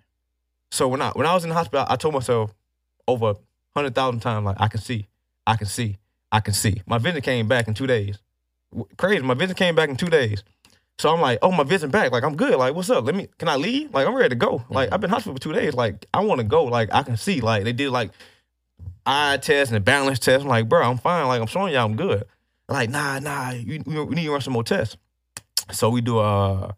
[0.73, 2.53] So when I when I was in the hospital, I told myself
[3.07, 3.35] over
[3.75, 5.07] hundred thousand times, like I can see,
[5.47, 5.99] I can see,
[6.33, 6.83] I can see.
[6.87, 8.19] My vision came back in two days.
[8.97, 10.43] Crazy, my vision came back in two days.
[11.01, 12.13] So I'm like, oh, my vision back.
[12.13, 12.57] Like I'm good.
[12.59, 13.05] Like what's up?
[13.07, 13.29] Let me.
[13.39, 13.95] Can I leave?
[13.95, 14.63] Like I'm ready to go.
[14.69, 15.73] Like I've been in hospital for two days.
[15.73, 16.65] Like I want to go.
[16.65, 17.41] Like I can see.
[17.41, 18.11] Like they did like
[19.07, 20.43] eye test and a balance test.
[20.43, 21.27] I'm like, bro, I'm fine.
[21.27, 22.25] Like I'm showing y'all I'm good.
[22.69, 23.51] They're like nah, nah.
[23.53, 24.99] You, you- we need to run some more tests.
[25.73, 26.73] So we do uh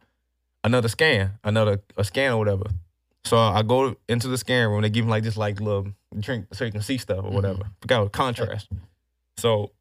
[0.62, 2.66] another scan, another a scan or whatever.
[3.24, 4.82] So I go into the scan room.
[4.82, 7.62] They give me like this like little drink so you can see stuff or whatever.
[7.80, 8.68] Forgot what contrast.
[9.36, 9.72] So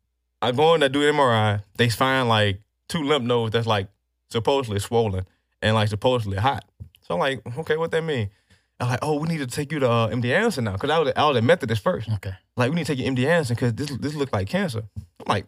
[0.41, 1.61] I go in there do MRI.
[1.77, 3.87] They find like two lymph nodes that's like
[4.31, 5.25] supposedly swollen
[5.61, 6.65] and like supposedly hot.
[7.01, 8.29] So I'm like, okay, what that mean?
[8.79, 10.97] I'm like, oh, we need to take you to uh, MD Anderson now, because I
[10.97, 12.09] was I was at Methodist first.
[12.09, 12.33] Okay.
[12.57, 14.83] Like, we need to take you to MD Anderson because this this looked like cancer.
[14.97, 15.45] I'm like,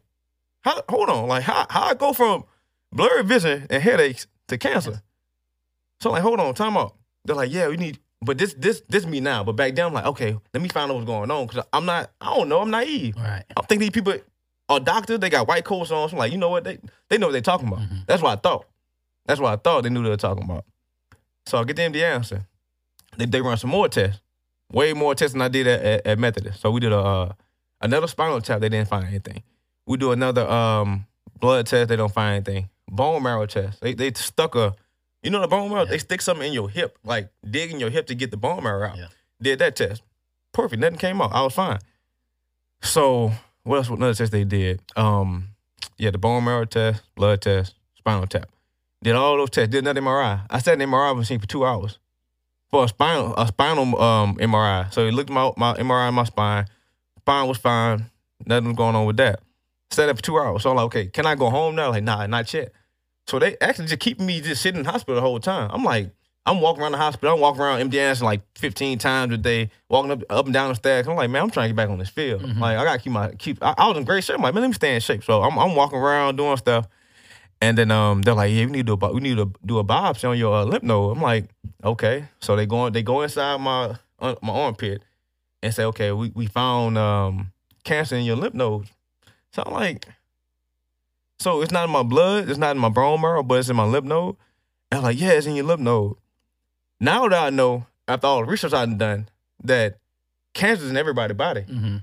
[0.61, 0.83] how?
[0.89, 2.43] Hold on, like how how I go from
[2.91, 5.01] blurry vision and headaches to cancer?
[5.99, 6.95] So I'm like, hold on, time out.
[7.25, 9.43] They're like, yeah, we need, but this this this me now.
[9.43, 11.85] But back then, I'm like, okay, let me find out what's going on because I'm
[11.85, 13.15] not, I don't know, I'm naive.
[13.15, 13.43] Right.
[13.57, 14.13] I think these people
[14.69, 15.19] are doctors.
[15.19, 16.07] They got white coats on.
[16.09, 16.65] So I'm like, you know what?
[16.65, 16.77] They
[17.09, 17.79] they know what they're talking about.
[17.79, 18.05] Mhm.
[18.05, 18.65] That's what I thought.
[19.25, 20.65] That's what I thought they knew they were talking about.
[21.45, 22.45] So I get to MD Anderson.
[23.17, 24.21] They they run some more tests,
[24.71, 26.61] way more tests than I did at, at, at Methodist.
[26.61, 27.33] So we did a uh,
[27.81, 28.61] another spinal tap.
[28.61, 29.43] They didn't find anything.
[29.85, 31.05] We do another um,
[31.39, 31.89] blood test.
[31.89, 32.69] They don't find anything.
[32.89, 33.81] Bone marrow test.
[33.81, 34.75] They they stuck a,
[35.21, 35.83] you know the bone marrow.
[35.83, 35.91] Yeah.
[35.91, 38.89] They stick something in your hip, like digging your hip to get the bone marrow
[38.89, 38.97] out.
[38.97, 39.07] Yeah.
[39.41, 40.01] Did that test.
[40.53, 40.79] Perfect.
[40.79, 41.33] Nothing came out.
[41.33, 41.79] I was fine.
[42.81, 43.31] So
[43.63, 43.89] what else?
[43.89, 44.81] Was another test they did.
[44.95, 45.49] Um,
[45.97, 48.49] yeah, the bone marrow test, blood test, spinal tap.
[49.03, 49.71] Did all those tests.
[49.71, 50.45] Did another MRI.
[50.49, 51.99] I sat in the MRI machine for two hours
[52.71, 54.91] for a spinal a spinal um MRI.
[54.93, 56.65] So he looked at my my MRI in my spine.
[57.19, 58.09] Spine was fine.
[58.45, 59.39] Nothing was going on with that.
[59.91, 60.63] Sat there for two hours.
[60.63, 61.89] So I'm like, okay, can I go home now?
[61.91, 62.71] Like, nah, not yet.
[63.27, 65.69] So they actually just keeping me just sitting in the hospital the whole time.
[65.71, 66.09] I'm like,
[66.45, 67.35] I'm walking around the hospital.
[67.35, 70.69] I'm walking around MD Anderson like 15 times a day, walking up up and down
[70.69, 71.07] the stairs.
[71.07, 72.41] I'm like, man, I'm trying to get back on this field.
[72.41, 72.59] Mhm.
[72.59, 73.63] Like, I gotta keep my keep.
[73.63, 74.37] I, I was in great shape.
[74.37, 75.23] I'm like, man, let me stay in shape.
[75.23, 76.87] So I'm, I'm walking around doing stuff,
[77.63, 79.49] and then um, they're like, yeah, we need to do a, bi- we need to
[79.65, 81.15] do a biopsy on your uh, lymph node.
[81.15, 81.45] I'm like,
[81.81, 82.25] okay.
[82.41, 85.01] So they go they go inside my uh, my armpit
[85.61, 87.53] and say, okay, we we found um
[87.85, 88.91] cancer in your lymph nodes.
[89.53, 90.05] So I'm like,
[91.39, 93.77] so it's not in my blood, it's not in my bone marrow, but it's in
[93.77, 94.35] my lymph node.
[94.91, 96.15] And I'm like, yeah, it's in your lymph node.
[96.99, 99.29] Now that I know, after all the research I've done,
[99.63, 99.99] that
[100.53, 101.61] cancer is in everybody's body.
[101.61, 101.97] Mm-hmm.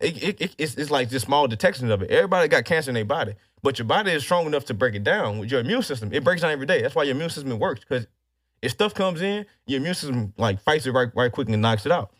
[0.00, 2.10] It, it, it- it's, it's like just small detections of it.
[2.10, 5.04] Everybody got cancer in their body, but your body is strong enough to break it
[5.04, 6.12] down with your immune system.
[6.12, 6.82] It breaks down every day.
[6.82, 8.06] That's why your immune system works because
[8.62, 11.86] if stuff comes in, your immune system like fights it right right quick and knocks
[11.86, 12.12] it out.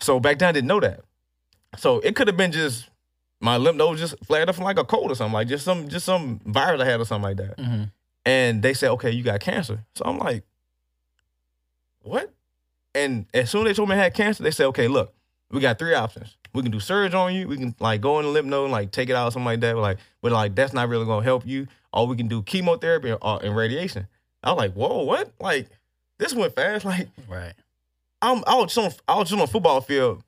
[0.00, 1.00] So back then I didn't know that.
[1.76, 2.88] So it could have been just
[3.40, 5.88] my lymph node just flared up from like a cold or something, like just some
[5.88, 7.56] just some virus I had or something like that.
[7.58, 7.84] Mm-hmm.
[8.24, 9.84] And they said, okay, you got cancer.
[9.94, 10.44] So I'm like,
[12.02, 12.32] what?
[12.94, 15.14] And as soon as they told me I had cancer, they said, okay, look,
[15.50, 16.36] we got three options.
[16.54, 17.48] We can do surge on you.
[17.48, 19.46] We can like go in the lymph node and like take it out or something
[19.46, 19.74] like that.
[19.74, 21.66] But like, but like that's not really gonna help you.
[21.92, 24.06] Or we can do chemotherapy or, or and radiation.
[24.42, 25.32] I was like, whoa, what?
[25.40, 25.68] Like
[26.18, 26.84] this went fast.
[26.84, 27.54] Like Right.
[28.20, 30.22] I'm I was just on I was just on a football field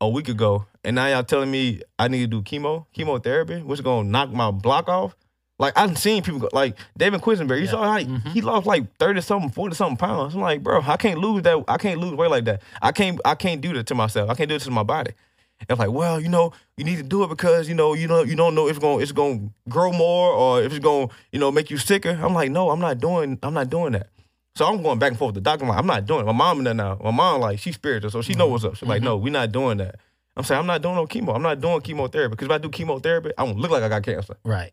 [0.00, 3.78] a week ago, and now y'all telling me I need to do chemo, chemotherapy, which
[3.78, 5.16] is gonna knock my block off.
[5.58, 7.58] Like I've seen people go, like David Quessenberry.
[7.60, 7.70] You Yeah.
[7.70, 8.32] saw he, Mhm.
[8.32, 10.34] he lost like thirty something, forty something pounds.
[10.34, 11.64] I'm like, bro, I can't lose that.
[11.68, 12.62] I can't lose weight like that.
[12.82, 13.18] I can't.
[13.24, 14.28] I can't do that to myself.
[14.28, 15.12] I can't do it to my body.
[15.58, 18.06] And I'm like, well, you know, you need to do it because you know, you
[18.06, 21.08] know, you don't know if it's gonna it's gonna grow more or if it's gonna
[21.32, 22.10] you know make you sicker.
[22.22, 23.38] I'm like, no, I'm not doing.
[23.42, 24.08] I'm not doing that.
[24.56, 25.64] So I'm going back and forth with the doctor.
[25.64, 26.26] I'm like, I'm not doing it.
[26.26, 26.98] My mom in there now.
[27.02, 28.74] My mom, like, she's spiritual, so she know what's up.
[28.76, 29.96] She's like, no, we're not doing that.
[30.34, 31.34] I'm saying, I'm not doing no chemo.
[31.34, 32.30] I'm not doing chemotherapy.
[32.30, 34.34] Because if I do chemotherapy, I don't look like I got cancer.
[34.44, 34.72] Right.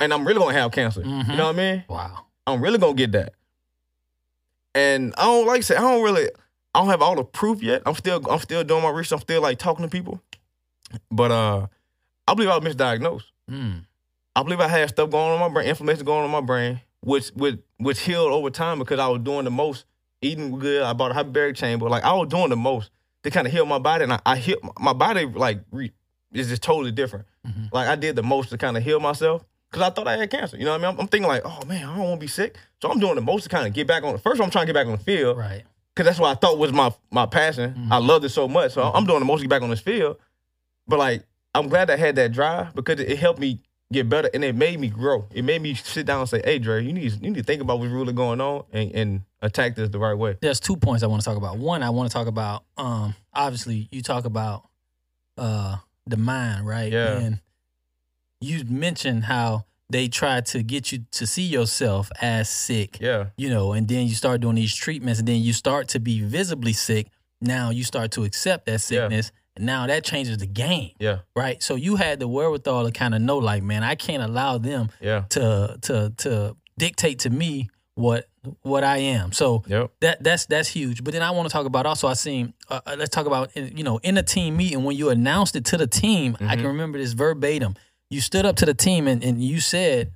[0.00, 1.02] And I'm really gonna have cancer.
[1.02, 1.30] Mhm.
[1.30, 1.84] You know what I mean?
[1.88, 2.26] Wow.
[2.46, 3.32] I'm really gonna get that.
[4.74, 6.28] And I don't like I say, I don't really
[6.74, 7.82] I don't have all the proof yet.
[7.86, 9.16] I'm still I'm still doing my research.
[9.16, 10.20] I'm still like talking to people.
[11.10, 11.66] But uh
[12.28, 13.24] I believe I was misdiagnosed.
[13.50, 13.84] Mm.
[14.36, 16.40] I believe I had stuff going on in my brain, inflammation going on in my
[16.40, 19.84] brain, which which which healed over time because I was doing the most,
[20.22, 20.82] eating good.
[20.82, 21.88] I bought a hyperbaric chamber.
[21.88, 22.90] Like I was doing the most
[23.24, 25.90] to kind of heal my body, and I, I heal my body like re,
[26.32, 27.26] is just totally different.
[27.46, 27.72] Mhm.
[27.72, 30.30] Like I did the most to kind of heal myself because I thought I had
[30.30, 30.56] cancer.
[30.56, 30.94] You know what I mean?
[30.94, 33.14] I'm, I'm thinking like, oh man, I don't want to be sick, so I'm doing
[33.14, 34.18] the most to kind of get back on.
[34.18, 35.62] First, I'm trying to get back on the field Right.
[35.94, 37.74] because that's what I thought was my my passion.
[37.74, 37.92] Mhm.
[37.92, 39.80] I loved it so much, so I'm doing the most to get back on this
[39.80, 40.16] field.
[40.88, 43.60] But like, I'm glad I had that drive because it, it helped me
[43.92, 45.26] get better and it made me grow.
[45.32, 47.60] It made me sit down and say, "Hey, Dre, you need you need to think
[47.62, 51.02] about what's really going on and, and attack this the right way." There's two points
[51.02, 51.58] I want to talk about.
[51.58, 54.68] One, I want to talk about um obviously you talk about
[55.38, 56.92] uh the mind, right?
[56.92, 57.18] Yeah.
[57.18, 57.40] And
[58.40, 62.98] you mentioned how they try to get you to see yourself as sick.
[63.00, 66.00] Yeah, you know, and then you start doing these treatments, and then you start to
[66.00, 67.08] be visibly sick.
[67.40, 68.76] Now you start to accept that Yeah.
[68.78, 71.62] sickness, and now that changes the game, yeah, right?
[71.62, 74.90] So you had the wherewithal to kind of know, like, man, I can't allow them
[75.00, 78.28] yeah, to to to dictate to me what
[78.62, 79.32] what I am.
[79.32, 81.02] So yep, that that's that's huge.
[81.02, 82.06] But then I want to talk about also.
[82.08, 82.54] I seen.
[82.68, 85.64] Uh, uh, let's talk about you know in a team meeting when you announced it
[85.66, 86.36] to the team.
[86.40, 87.74] I can remember this verbatim.
[88.10, 90.12] You stood up to the team and, and you said,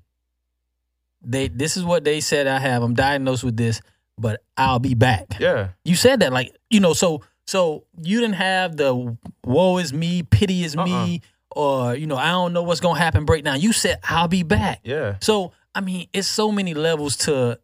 [1.22, 2.46] "They this is what they said.
[2.46, 2.82] I have.
[2.82, 3.80] I'm diagnosed with this,
[4.18, 6.92] but I'll be back." yeah, You said that like you know.
[6.92, 11.22] So so you didn't have the woe is me, pity is me,
[11.56, 11.60] uh-uh.
[11.60, 13.60] or you know I don't know what's gonna happen breakdown.
[13.60, 14.80] You said I'll be back.
[14.84, 17.58] yeah, So I mean, it's so many levels to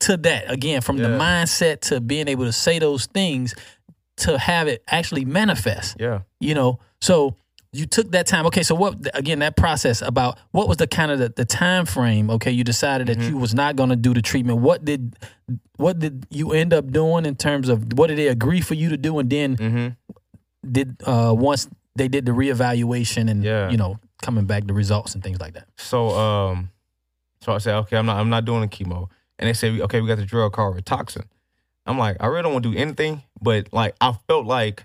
[0.00, 3.54] to that again from the mindset to being able to say those things
[4.16, 6.22] to have it actually manifest Yeah.
[6.40, 7.36] you know so
[7.78, 11.10] you took that time okay so what again that process about what was the kind
[11.12, 14.12] of the, the time frame okay you decided that you was not going to do
[14.14, 15.16] the treatment what did
[15.76, 18.88] what did you end up doing in terms of what did they agree for you
[18.88, 19.88] to do and then Mm-hmm.
[20.70, 23.70] did uh once they did the reevaluation and Yeah.
[23.70, 26.70] you know coming back the results and things like that So um,
[27.40, 29.08] so I said, okay, I'm not I'm not doing the chemo,
[29.38, 31.24] and they said, okay, we got the drug called Rituxan.
[31.84, 34.84] I'm like, I really don't want to do anything, but like I felt like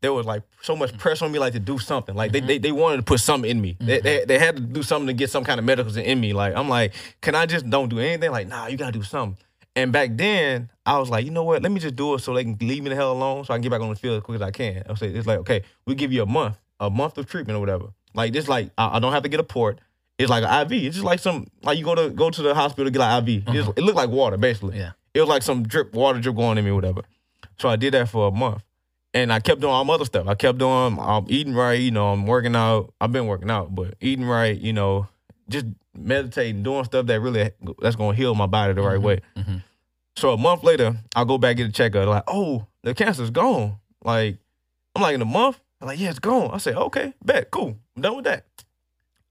[0.00, 0.98] there was like so much mm.
[0.98, 2.14] pressure on me, like to do something.
[2.14, 2.48] Like they, mm-hmm.
[2.48, 3.76] they they wanted to put something in me.
[3.78, 4.28] They, they mm-hmm.
[4.28, 6.32] they had to do something to get some kind of medicals in me.
[6.32, 8.30] Like I'm like, can I just don't do anything?
[8.30, 9.36] Like nah, you gotta do something.
[9.76, 11.62] And back then, I was like, you know what?
[11.62, 13.56] Let me just do it so they can leave me the hell alone, so I
[13.56, 14.82] can get back on the field as quick as I can.
[14.88, 17.60] I say it's like, okay, we give you a month, a month of treatment or
[17.60, 17.86] whatever.
[18.14, 19.80] Like this, like I, I don't have to get a port.
[20.18, 20.84] It's like an IV.
[20.84, 23.22] It's just like some like you go to go to the hospital to get an
[23.22, 23.28] IV.
[23.48, 23.78] It's- mm-hmm.
[23.78, 24.78] it looked like water basically.
[24.78, 24.92] Yeah.
[25.14, 27.02] It was like some drip water drip going in me or whatever.
[27.58, 28.62] So I did that for a month.
[29.12, 30.28] And I kept doing all my other stuff.
[30.28, 32.94] I kept doing I'm eating right, you know, I'm working out.
[33.00, 35.08] I've been working out, but eating right, you know,
[35.48, 37.50] just meditating, doing stuff that really
[37.80, 39.20] that's gonna heal my body the right way.
[39.36, 39.62] mhm.
[40.16, 42.06] So a month later, I'll go back get a checkup.
[42.06, 43.76] Like, oh, the cancer's gone.
[44.04, 44.38] Like,
[44.94, 45.60] I'm like in a month.
[45.80, 46.50] I'm like, yeah, it's gone.
[46.52, 47.76] I said, okay, bet, cool.
[47.96, 48.44] I'm done with that.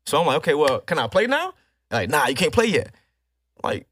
[0.05, 1.53] So I'm like, okay, well, can I play now?
[1.91, 2.91] Like, nah, you can't play yet.
[3.63, 3.87] Like,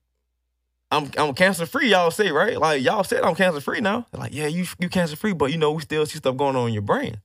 [0.90, 2.58] I'm I'm cancer free, y'all say, right?
[2.58, 4.08] Like y'all said I'm cancer free now.
[4.12, 6.56] They're like, yeah, you you cancer free, but you know, we still see stuff going
[6.56, 7.20] on in your brain.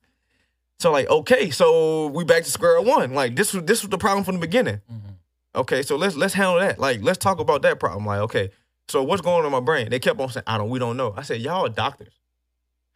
[0.79, 3.13] So like, okay, so we back to square one.
[3.13, 4.81] Like this was this was the problem from the beginning.
[4.91, 5.13] Mm-hmm.
[5.55, 6.79] Okay, so let's let's handle that.
[6.79, 8.05] Like, let's talk about that problem.
[8.05, 8.49] Like, okay,
[8.87, 9.89] so what's going on in my brain?
[9.89, 11.13] They kept on saying, I don't, we don't know.
[11.15, 12.13] I said, y'all are doctors.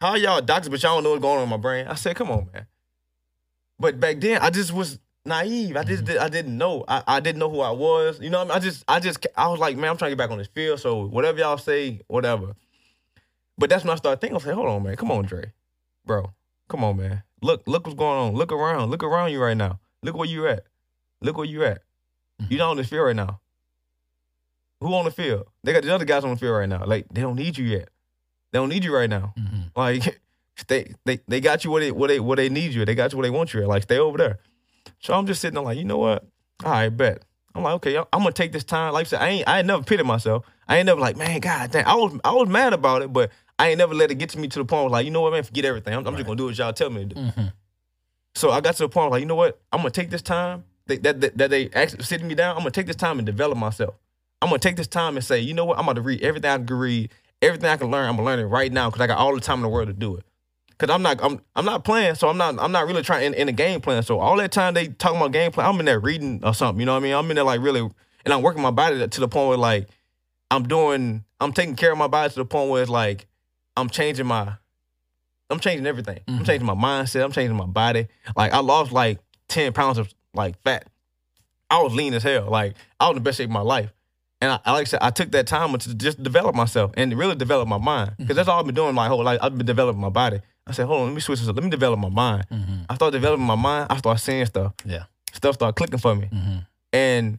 [0.00, 1.86] How are y'all doctors, but y'all don't know what's going on in my brain?
[1.86, 2.66] I said, come on, man.
[3.78, 5.76] But back then, I just was naive.
[5.76, 6.84] I just did, I didn't know.
[6.88, 8.20] I, I didn't know who I was.
[8.20, 8.50] You know, I, mean?
[8.52, 10.48] I just I just I was like, man, I'm trying to get back on this
[10.48, 10.80] field.
[10.80, 12.54] So whatever y'all say, whatever.
[13.56, 14.36] But that's when I started thinking.
[14.36, 15.52] I said, hold on, man, come on, Dre,
[16.06, 16.32] bro,
[16.68, 17.22] come on, man.
[17.42, 18.34] Look, look what's going on.
[18.34, 18.90] Look around.
[18.90, 19.80] Look around you right now.
[20.02, 20.64] Look where you at.
[21.20, 21.82] Look where you at.
[22.48, 23.40] You not on the field right now.
[24.80, 25.46] Who on the field?
[25.64, 26.84] They got the other guys on the field right now.
[26.84, 27.88] Like they don't need you yet.
[28.52, 29.34] They don't need you right now.
[29.36, 29.70] Mhm.
[29.74, 30.20] Like
[30.68, 32.84] they they they got you what they what they where they need you.
[32.84, 33.68] They got you where they want you at.
[33.68, 34.38] Like stay over there.
[35.00, 36.26] So I'm just sitting there like, you know what?
[36.64, 37.22] All right, bet.
[37.54, 38.92] I'm like, okay, I'm gonna take this time.
[38.92, 40.44] Like I said, I ain't I ain't never pitted myself.
[40.68, 41.86] I ain't never like, man, God damn.
[41.86, 44.38] I was I was mad about it, but I ain't never let it get to
[44.38, 45.94] me to the point where like, you know what, man, forget everything.
[45.94, 47.20] I'm, I'm just gonna do what y'all tell me to do.
[47.20, 47.52] Mhm.
[48.34, 49.60] So I got to the point like, you know what?
[49.72, 52.52] I'm gonna take this time that that, that, that they actually sitting me down.
[52.56, 53.94] I'm gonna take this time and develop myself.
[54.40, 55.78] I'm gonna take this time and say, you know what?
[55.78, 57.10] I'm gonna read everything I can read,
[57.42, 58.08] everything I can learn.
[58.08, 59.88] I'm gonna learn it right now because I got all the time in the world
[59.88, 60.24] to do it.
[60.78, 63.34] Cause I'm not, I'm, I'm not playing, so I'm not, I'm not really trying in,
[63.34, 64.02] in a game plan.
[64.04, 66.78] So all that time they talking about game plan, I'm in there reading or something.
[66.78, 67.14] You know what I mean?
[67.14, 69.88] I'm in there like really, and I'm working my body to the point where like
[70.52, 73.26] I'm doing, I'm taking care of my body to the point where it's like
[73.76, 74.52] I'm changing my,
[75.50, 76.20] I'm changing everything.
[76.28, 76.46] I'm Mhm.
[76.46, 77.24] changing my mindset.
[77.24, 78.06] I'm changing my body.
[78.36, 79.18] Like I lost like
[79.48, 80.86] ten pounds of like fat.
[81.70, 82.48] I was lean as hell.
[82.50, 83.92] Like I was in the best shape of my life.
[84.40, 87.12] And I, I like I said, I took that time to just develop myself and
[87.18, 88.12] really develop my mind.
[88.18, 89.40] Because that's all I've been doing my whole life.
[89.42, 90.40] I've been developing my body.
[90.68, 91.56] I said, hold on, let me switch this up.
[91.56, 92.46] Let me develop my mind.
[92.52, 92.86] Mhm.
[92.90, 93.86] I started developing my mind.
[93.90, 94.72] I started seeing stuff.
[94.84, 95.04] Yeah.
[95.32, 96.28] Stuff started clicking for me.
[96.32, 96.66] Mhm.
[96.92, 97.38] And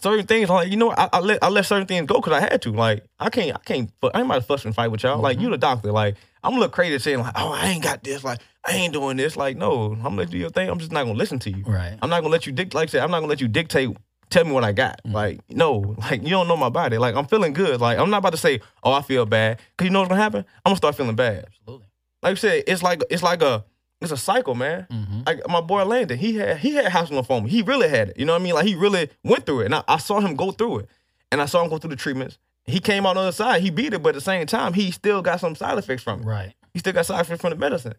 [0.00, 2.40] certain things, like, you know, I, I let I let certain things go because I
[2.40, 2.72] had to.
[2.72, 5.20] Like, I can't, I can't, I ain't about to fuss and fight with y'all.
[5.20, 5.90] Like, you the doctor.
[5.92, 8.22] Like, I'm gonna look crazy saying, like, oh, I ain't got this.
[8.22, 9.36] Like, I ain't doing this.
[9.36, 10.68] Like, no, I'm gonna let you do your thing.
[10.68, 11.64] I'm just not gonna listen to you.
[11.66, 11.98] Right.
[12.00, 13.96] I'm not gonna let you dict like I said, I'm not gonna let you dictate
[14.30, 15.00] tell me what I got.
[15.04, 16.98] Like, no, like you don't know my body.
[16.98, 17.80] Like I'm feeling good.
[17.80, 19.58] Like I'm not about to say, oh, I feel bad.
[19.76, 20.44] Cause you know what's gonna happen?
[20.64, 21.46] I'm gonna start feeling bad.
[21.48, 21.86] Absolutely.
[22.22, 23.64] Like you said, it's like it's like a
[24.00, 24.86] it's a cycle, man.
[24.90, 25.26] Mhm.
[25.26, 27.48] Like my boy Landon, he had he had house lymphoma.
[27.48, 28.18] He really had it.
[28.18, 28.54] You know what I mean?
[28.54, 29.64] Like he really went through it.
[29.66, 30.88] And I, I saw him go through it.
[31.30, 32.38] And I saw him go through the treatments.
[32.64, 33.62] He came out on the other side.
[33.62, 36.20] He beat it, but at the same time, he still got some side effects from
[36.20, 36.24] it.
[36.24, 36.54] Right.
[36.72, 37.94] He still got side effects from the medicine.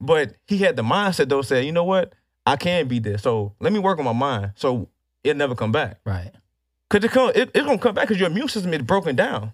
[0.00, 2.14] But he had the mindset though, said, you know what?
[2.46, 3.22] I can beat this.
[3.22, 4.52] So let me work on my mind.
[4.56, 4.88] So
[5.22, 6.00] it never come back.
[6.04, 6.30] Right.
[6.88, 9.52] Cause it come, it, it's gonna come back because your immune system is broken down.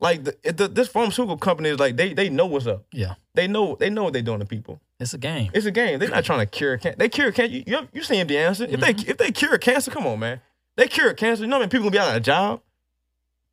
[0.00, 2.84] Like the, the, this pharmaceutical company is like they they know what's up.
[2.92, 3.14] Yeah.
[3.34, 4.80] They know they know what they're doing to people.
[5.00, 5.50] It's a game.
[5.54, 5.98] It's a game.
[5.98, 6.96] They're not trying to cure cancer.
[6.98, 7.56] They cure cancer.
[7.56, 8.64] You, you, you seen the answer.
[8.64, 9.10] If they mm-hmm.
[9.10, 10.40] if they cure cancer, come on, man.
[10.76, 11.42] They cure cancer.
[11.42, 12.60] You know how many people gonna be out of a job?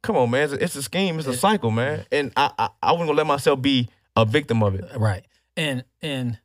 [0.03, 0.43] Come on, man.
[0.43, 1.17] It's a, it's a scheme.
[1.17, 2.05] It's a cycle, man.
[2.11, 4.85] And I, I I wasn't gonna let myself be a victim of it.
[4.95, 5.25] Right.
[5.57, 6.39] And and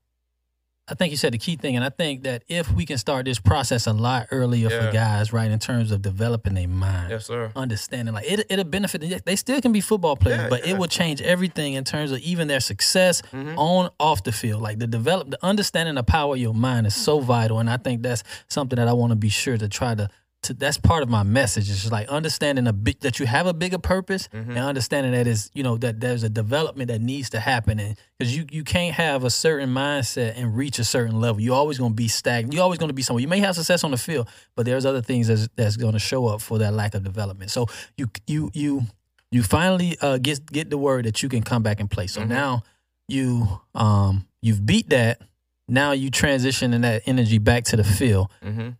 [0.90, 3.24] I think you said the key thing, and I think that if we can start
[3.24, 4.86] this process a lot earlier Yeah.
[4.86, 7.52] for guys, right, in terms of developing their mind, sir.
[7.54, 9.24] understanding, like it, it'll benefit.
[9.24, 10.72] They still can be football players, Yeah, but yeah.
[10.74, 13.54] it will change everything in terms of even their success Mhm.
[13.56, 14.62] on off the field.
[14.62, 17.76] Like the develop, the understanding the power of your mind is so vital, and I
[17.76, 20.08] think that's something that I want to be sure to try to
[20.42, 21.68] to that's part of my message.
[21.68, 24.50] It's just like understanding a bit that you have a bigger purpose Mm-hmm.
[24.52, 27.96] and understanding that is you know that there's a development that needs to happen and
[28.18, 31.40] because you you can't have a certain mindset and reach a certain level.
[31.42, 32.54] You're always going to be stagnant.
[32.54, 33.20] You're always going to be somewhere.
[33.20, 35.98] You may have success on the field, but there's other things that's that's going to
[35.98, 37.50] show up for that lack of development.
[37.50, 37.66] So
[37.98, 38.82] you you you
[39.30, 42.06] you finally uh, get get the word that you can come back and play.
[42.06, 42.62] So now
[43.08, 45.20] you um you've beat that.
[45.68, 48.70] Now you transitioning that energy back to the field Mm-hmm.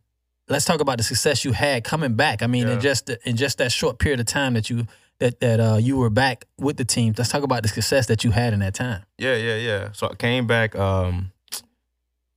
[0.51, 2.43] Let's talk about the success you had coming back.
[2.43, 4.87] I mean, in just in just that short period of time that you
[5.21, 7.15] that that uh, you were back with the team.
[7.17, 9.05] Let's talk about the success that you had in that time.
[9.17, 9.93] Yeah, yeah, yeah.
[9.93, 11.31] So I came back, um,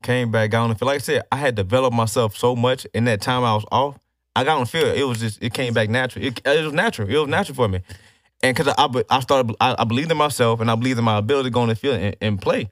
[0.03, 0.87] came back, got on the field.
[0.87, 3.97] Like I said, I had developed myself so much in that time I was off.
[4.35, 4.97] I got on the field.
[4.97, 6.25] It was just, it came back natural.
[6.25, 7.09] It, it was natural.
[7.09, 7.81] It was natural for me.
[8.41, 11.05] And because I, I, I started, I, I believed in myself and I believed in
[11.05, 12.69] my ability to go on the field and, and play.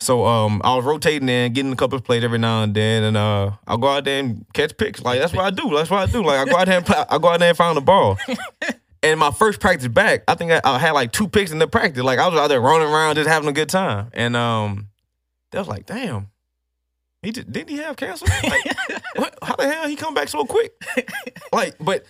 [0.00, 3.02] So um, I was rotating in, getting a couple of plays every now and then,
[3.04, 5.02] and uh, I go out there and catch picks.
[5.02, 5.70] Like that's what I do.
[5.74, 6.22] That's what I do.
[6.24, 8.18] Like I go out there and play, I go out there and find the ball.
[9.02, 11.66] And my first practice back, I think I, I had like two picks in the
[11.66, 12.02] practice.
[12.02, 14.10] Like I was out there running around, just having a good time.
[14.12, 14.88] And um,
[15.52, 16.28] they was like, "Damn,
[17.22, 18.26] he just, didn't he have cancer?
[18.44, 18.62] Like,
[19.16, 20.72] what, how the hell he come back so quick?
[21.50, 22.04] Like, but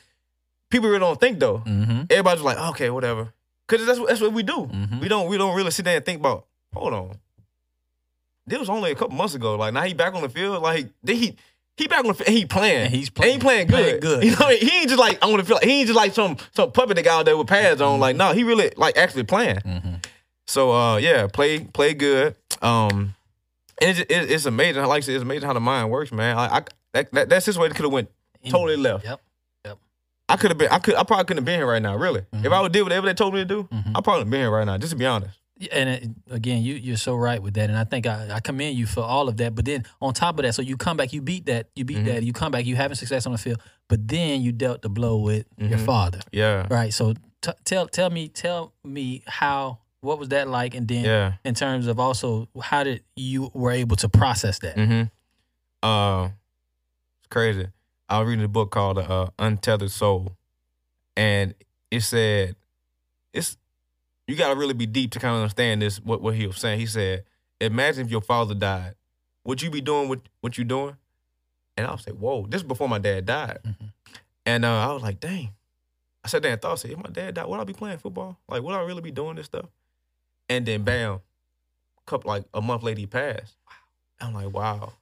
[0.71, 1.59] people really don't think though.
[1.59, 2.03] Mm-hmm.
[2.11, 3.33] Everybody's like, okay, whatever,
[3.69, 4.69] because that's what that's what we do.
[4.73, 5.01] Mhm.
[5.01, 6.47] We don't we don't really sit there and think about.
[6.75, 7.19] Hold on,
[8.51, 9.57] this was only a couple months ago.
[9.57, 10.63] Like now he back on the field.
[10.63, 11.37] Like then he.
[11.77, 12.29] He back on the field.
[12.29, 12.83] and He playing.
[12.85, 14.21] And he's And he playing playing good.
[14.21, 14.25] good.
[14.25, 14.69] You know, what I mean?
[14.69, 15.61] he ain't just like on the field.
[15.65, 18.01] He ain't just like some some puppet that got out there with pads on.
[18.01, 19.61] Like no, he really like actually playing.
[19.61, 19.95] Mm-hmm.
[20.47, 22.37] So uh, yeah, play play good.
[22.61, 23.15] Um,
[23.81, 24.83] and it's, it's, it's amazing.
[24.85, 26.37] Like I said, it's amazing how the mind works, man.
[26.37, 28.11] I, I that, that that situation could have went
[28.47, 29.05] totally left.
[29.07, 29.21] Yep.
[29.65, 29.79] Yep.
[30.29, 30.69] I could have been.
[30.71, 30.97] I could.
[30.97, 31.97] I probably couldn't have been here right now.
[31.97, 33.93] Really, if I would did whatever they told me to do, Mhm.
[33.95, 34.77] I probably been here right now.
[34.77, 35.39] Just to be honest.
[35.71, 38.79] And it, again, you you're so right with that, and I think I, I commend
[38.79, 39.55] you for all of that.
[39.55, 41.99] But then on top of that, so you come back, you beat that, you beat
[41.99, 42.05] Mhm.
[42.07, 44.89] that, you come back, you having success on the field, but then you dealt the
[44.89, 45.85] blow with your Mhm.
[45.85, 46.67] father, Yeah.
[46.71, 46.95] right?
[46.95, 51.33] So t- tell tell me tell me how what was that like, and then Yeah.
[51.45, 54.77] in terms of also how did you were able to process that?
[54.77, 55.87] Mm-hmm.
[55.87, 56.27] Uh,
[57.21, 57.67] it's crazy.
[58.09, 60.37] I was reading a book called uh, Untethered Soul,
[61.17, 61.55] and
[61.91, 62.57] it said
[63.35, 63.59] it's
[64.31, 65.99] you got to really be deep to kind of understand this.
[66.01, 66.79] What what he was saying.
[66.81, 67.25] He said,
[67.61, 68.95] "Imagine if your father died.
[69.45, 70.97] Would you be doing what what you doing?"
[71.77, 73.93] And I was like, "Whoa!" This is before my dad died, Mhm.
[74.47, 75.55] and uh, I was like, "Dang."
[76.23, 77.97] I sat there and thought, I said, if my dad died, would I be playing
[77.97, 78.39] football?
[78.47, 79.65] Like, would I really be doing this stuff?
[80.51, 81.21] And then, bam,
[82.05, 83.57] couple like a month later, he passed.
[84.21, 84.93] I'm like, wow.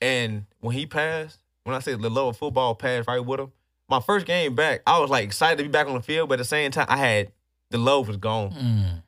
[0.00, 3.52] And when he passed, when I said the love of football passed right with him,
[3.88, 6.34] my first game back, I was like excited to be back on the field, but
[6.34, 7.30] at the same time, I had
[7.70, 8.50] the love was gone.
[8.52, 9.02] Mm.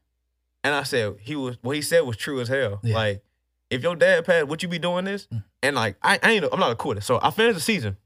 [0.65, 2.81] And I said, he was what he said was true as hell.
[2.83, 2.95] Yeah.
[2.97, 3.23] Like,
[3.71, 5.27] if your dad passed, would you be doing this?
[5.33, 5.45] Mm.
[5.63, 7.01] And like, I, I ain't, I'm not a quitter.
[7.01, 7.97] So I finished the season.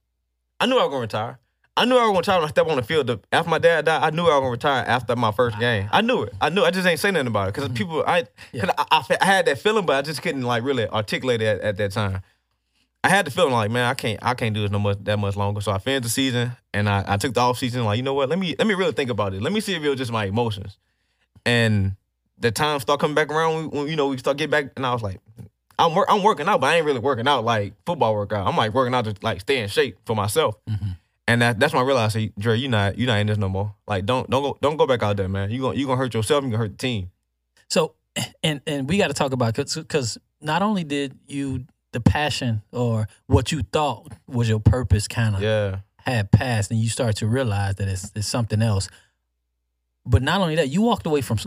[0.60, 1.38] I knew I was gonna retire.
[1.76, 3.24] I knew I was gonna retire when I stepped on the field.
[3.32, 5.88] After my dad died, I knew I was gonna retire after my first game.
[5.90, 6.34] I knew it.
[6.40, 6.62] I knew.
[6.62, 8.66] I just ain't say nothing about it because people, I, Yeah.
[8.66, 11.46] cause I, I, I had that feeling, but I just couldn't like really articulate it
[11.46, 12.20] at, at that time.
[13.04, 15.18] I had the feeling like, man, I can't, I can't do this no much that
[15.18, 15.60] much longer.
[15.60, 17.84] So I finished the season, and I, I took the off season.
[17.84, 18.28] Like, you know what?
[18.28, 19.42] Let me, let me really think about it.
[19.42, 20.78] Let me see if it was just my emotions.
[21.44, 21.96] And
[22.38, 23.72] the time start coming back around.
[23.72, 25.18] When, you know, we start getting back, and I was like,
[25.78, 28.46] I'm, I'm working out, but I ain't really working out like football workout.
[28.46, 30.56] I'm like working out to like stay in shape for myself.
[30.68, 30.96] Mhm.
[31.28, 33.48] And that, that's when I realized, hey, Dre, you're not you're not in this no
[33.48, 33.74] more.
[33.86, 35.50] Like don't don't go don't go back out there, man.
[35.50, 36.44] You gonna you gonna hurt yourself.
[36.44, 37.10] You gonna hurt the team.
[37.68, 37.94] So,
[38.42, 42.62] and and we got to talk about cause because not only did you the passion
[42.72, 47.16] or what you thought was your purpose kind of Yeah, had passed, and you start
[47.16, 48.88] to realize that it's, it's something else.
[50.04, 51.38] But not only that, you walked away from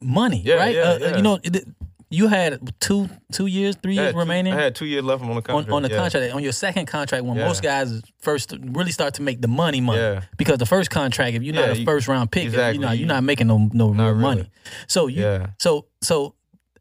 [0.00, 0.74] money, Yeah, right?
[0.74, 1.16] yeah, Uh, yeah.
[1.16, 1.66] You know, it,
[2.10, 5.34] you had two two years, three years two- remaining I had two years left on
[5.34, 5.70] the contract.
[5.72, 5.96] on the yeah.
[5.96, 6.34] contract.
[6.34, 10.20] On your second contract, when most guys first really start to make the money money,
[10.36, 12.78] because the first contract, if you're not a first round pick, exactly.
[12.80, 14.20] you're not you're not making no no real really.
[14.20, 14.50] money.
[14.88, 15.46] So you Yeah.
[15.58, 16.34] so so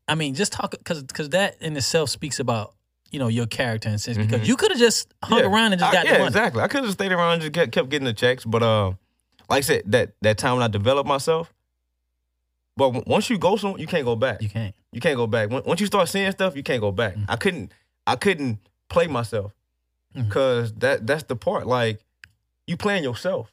[0.06, 2.74] I mean, just talk because because that in itself speaks about
[3.12, 4.48] you know your character and sense because Mhm.
[4.48, 5.46] you could have just hung Yeah.
[5.46, 6.28] around and just I- got yeah, the money.
[6.28, 6.62] exactly.
[6.64, 8.94] I could have stayed around and just kept, kept getting the checks, but uh,
[9.50, 11.54] like I said, that that time when I developed myself.
[12.78, 14.42] But once you go somewhere, you can't go back.
[14.42, 14.74] You can't.
[14.94, 15.50] You can't go back.
[15.50, 17.16] Once you start seeing stuff, you can't go back.
[17.16, 17.26] Mm.
[17.28, 17.72] I couldn't.
[18.08, 18.60] I couldn't
[18.90, 19.52] play myself
[20.14, 21.68] because that that's the part.
[21.68, 22.00] Like
[22.68, 23.52] you playing yourself.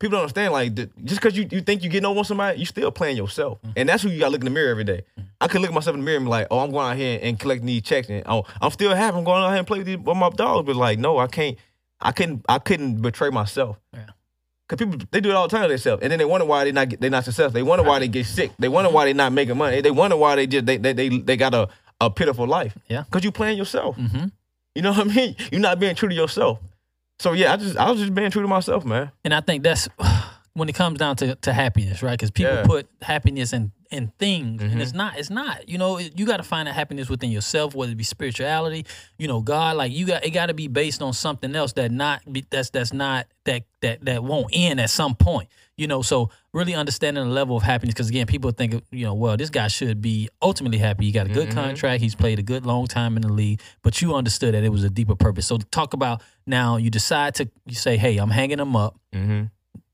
[0.00, 0.52] People don't understand.
[0.52, 3.16] Like the, just because you, you think you getting over on somebody, you still playing
[3.18, 3.72] yourself, Mm.
[3.76, 5.02] and that's who you got to look in the mirror every day.
[5.40, 6.96] I could look at myself in the mirror and be like, "Oh, I'm going out
[6.96, 9.16] here and collecting these checks, and oh, I'm still happy.
[9.18, 11.26] I'm going out here and play with, these, with my dogs." But like, no, I
[11.26, 11.56] can't.
[12.00, 12.44] I couldn't.
[12.48, 13.78] I couldn't betray myself.
[13.92, 14.06] Yeah.
[14.68, 16.64] Cause people they do it all the time to themselves, and then they wonder why
[16.64, 17.52] they not get, they not successful.
[17.52, 18.52] They wonder why they get sick.
[18.58, 19.80] They wonder why they not making money.
[19.80, 21.68] They wonder why they just they they they, they got a,
[22.00, 22.78] a pitiful life.
[22.88, 23.02] Yeah.
[23.10, 23.96] Cause you playing yourself.
[23.96, 24.26] Mm-hmm.
[24.76, 25.36] You know what I mean?
[25.50, 26.60] You're not being true to yourself.
[27.20, 29.10] So yeah, I just I was just being true to myself, man.
[29.24, 29.88] And I think that's
[30.54, 32.12] when it comes down to, to happiness, right?
[32.18, 32.64] Because people Yeah.
[32.64, 34.80] put happiness in in things, and Mhm.
[34.80, 35.18] it's not.
[35.18, 35.68] It's not.
[35.68, 38.86] You know, it- you got to find that happiness within yourself, whether it be spirituality,
[39.18, 39.76] you know, God.
[39.76, 42.70] Like you got it got to be based on something else that not be, that's
[42.70, 45.48] that's not that that that won't end at some point.
[45.80, 47.94] You know, so really understanding the level of happiness.
[47.94, 51.06] Because again, people think, you know, well, this guy should be ultimately happy.
[51.06, 51.54] He got a good Mhm.
[51.54, 52.02] contract.
[52.02, 54.84] He's played a good long time in the league, but you understood that it was
[54.84, 55.46] a deeper purpose.
[55.46, 56.76] So talk about now.
[56.76, 59.44] You decide to you say, hey, I'm hanging him up Mm-hmm.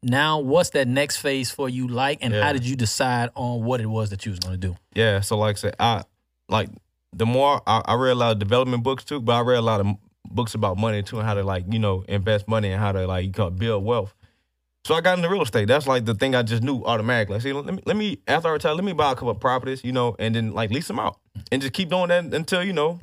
[0.02, 3.80] now what's that next phase for you like and how did you decide on what
[3.80, 6.02] it was that you was going to do Yeah, so like I said, I
[6.48, 6.68] like
[7.12, 9.62] the more I, I read a lot of development books too, but I read a
[9.62, 9.86] lot of
[10.28, 13.06] books about money too and how to like you know invest money and how to
[13.06, 14.14] like you call build wealth.
[14.86, 15.66] So I got into real estate.
[15.66, 17.34] That's like the thing I just knew automatically.
[17.34, 19.40] I see, let me let me after I retire, let me buy a couple of
[19.40, 21.18] properties, you know, and then like lease them out
[21.50, 23.00] and just keep doing that until you know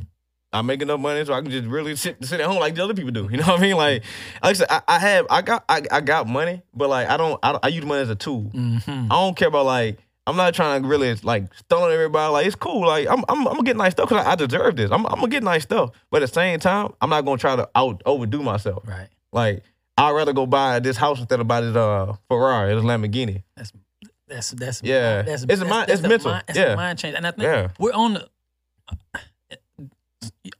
[0.54, 2.86] I make enough money so I can just really sit sit at home like the
[2.86, 3.28] other people do.
[3.30, 3.76] You know what I mean?
[3.76, 4.04] Like,
[4.42, 7.18] like I said, I, I have I got I, I got money, but like I
[7.18, 8.50] don't I, I use money as a tool.
[8.54, 9.12] mm-hmm.
[9.12, 12.32] I don't care about like I'm not trying to really like stun everybody.
[12.32, 12.88] Like it's cool.
[12.88, 14.90] Like I'm I'm, I'm gonna get nice stuff because I, I deserve this.
[14.90, 17.58] I'm, I'm gonna get nice stuff, but at the same time, I'm not gonna try
[17.58, 18.88] to out overdo myself.
[18.88, 19.64] right Like
[19.98, 23.44] I'd rather go buy this house instead of buy this uh Ferrari, this Lamborghini.
[23.56, 23.72] that's
[24.28, 25.22] that's that's Yeah.
[25.22, 26.32] that's, It's a mind- it's the mental.
[26.32, 26.76] mind, that's Yeah.
[26.76, 27.68] mind change and i think Yeah.
[27.78, 28.28] we're on the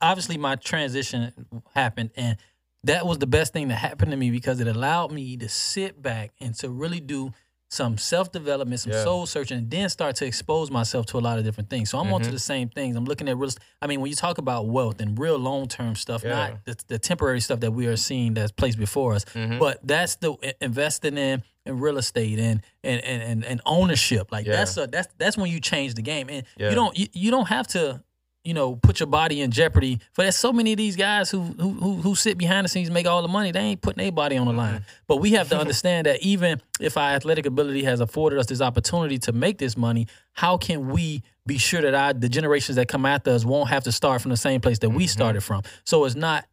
[0.00, 1.32] obviously my transition
[1.74, 2.36] happened and
[2.84, 6.00] that was the best thing that happened to me because it allowed me to sit
[6.02, 7.32] back and to really do
[7.74, 9.02] some self-development, some Yeah.
[9.04, 11.90] soul searching, and then start to expose myself to a lot of different things.
[11.90, 12.32] So I'm onto Mhm.
[12.32, 12.96] the same things.
[12.96, 13.50] I'm looking at real.
[13.82, 16.30] I mean, when you talk about wealth and real long-term stuff, Yeah.
[16.30, 19.58] not the, the temporary stuff that we are seeing that's placed before us, Mhm.
[19.58, 24.30] but that's the investing in in real estate and and and and, and ownership.
[24.30, 24.56] Like Yeah.
[24.56, 27.48] that's a, that's that's when you change the game, and you don't you, you don't
[27.48, 28.02] have to
[28.44, 29.98] you know put your body in jeopardy.
[30.12, 32.90] For there's so many of these guys who who who, who sit behind the scenes
[32.90, 33.50] make all the money.
[33.50, 34.84] They ain't putting their body on the line.
[35.06, 38.60] But we have to understand that even if our athletic ability has afforded us this
[38.60, 42.88] opportunity to make this money, how can we be sure that our the generations that
[42.88, 45.62] come after us won't have to start from the same place that we started from?
[45.84, 46.44] So it's not.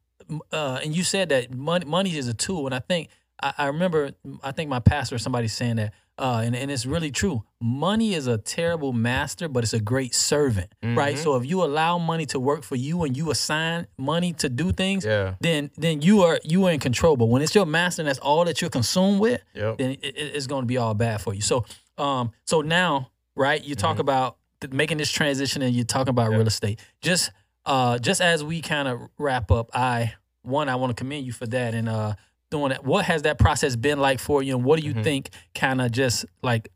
[0.52, 3.10] Uh, and you said that money money is a tool, and I think
[3.42, 4.12] I, I remember
[4.44, 7.44] I think my pastor or somebody saying that, uh, and and it's really true.
[7.60, 11.16] Money is a terrible master, but it's a great servant, right?
[11.16, 11.24] Mhm.
[11.24, 14.72] So if you allow money to work for you and you assign money to do
[14.72, 15.36] things, Yeah.
[15.42, 17.18] then then you are you are in control.
[17.18, 19.78] But when it's your master and that's all that you're consumed with, Yep.
[19.80, 21.42] then it, it- it's going to be all bad for you.
[21.42, 21.66] So
[21.98, 26.28] um so now right you talk about th- making this transition and you're talking about
[26.30, 26.38] Mm-hmm.
[26.38, 26.80] Real estate.
[27.02, 27.32] Just
[27.66, 30.14] uh just as we kind of wrap up, I
[30.44, 32.14] one I want to commend you for that and uh
[32.52, 32.84] doing that.
[32.86, 35.04] What has that process been like for you and what do you Mhm.
[35.04, 36.70] think kind of just like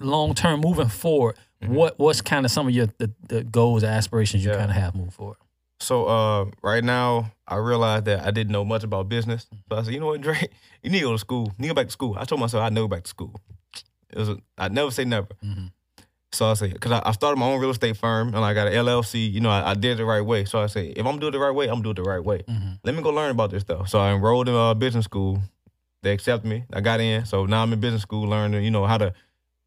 [0.00, 1.36] long term moving forward?
[1.62, 1.68] Mhm.
[1.68, 4.56] What what's kind of some of your the, the goals aspirations you Yeah.
[4.58, 5.36] kind of have moving forward?
[5.78, 9.46] So uh, right now, I realized that I didn't know much about business.
[9.70, 10.48] So I said, you know what, Dre,
[10.82, 11.44] you need to go to school.
[11.44, 12.16] You need to go back to school.
[12.18, 13.34] I told myself I'd never go back to school.
[14.10, 15.28] It was a, I'd never say never.
[15.44, 15.72] Mhm.
[16.36, 18.66] So I say, because I, I started my own real estate firm and I got
[18.68, 19.32] an LLC.
[19.32, 20.44] You know, I, I did it the right way.
[20.44, 22.22] So I say, if I'm doing it the right way, I'm doing it the right
[22.22, 22.42] way.
[22.48, 22.78] Mhm.
[22.84, 23.88] Let me go learn about this stuff.
[23.88, 25.40] So I enrolled in uh, business school.
[26.02, 26.64] They accepted me.
[26.72, 27.24] I got in.
[27.26, 29.12] So now I'm in business school learning, you know, how to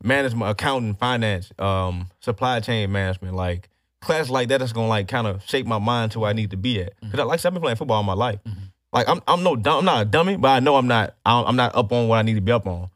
[0.03, 3.69] manage my accounting, finance, um, supply chain management, like
[4.01, 6.51] class like that is gonna like kind of shape my mind to where I need
[6.51, 6.93] to be at.
[7.01, 8.39] Because like I said, I've been playing football all my life.
[8.47, 8.71] Mhm.
[8.93, 11.45] Like I'm I'm no dumb, I'm not a dummy, but I know I'm not I'm
[11.47, 12.89] I'm not up on what I need to be up on.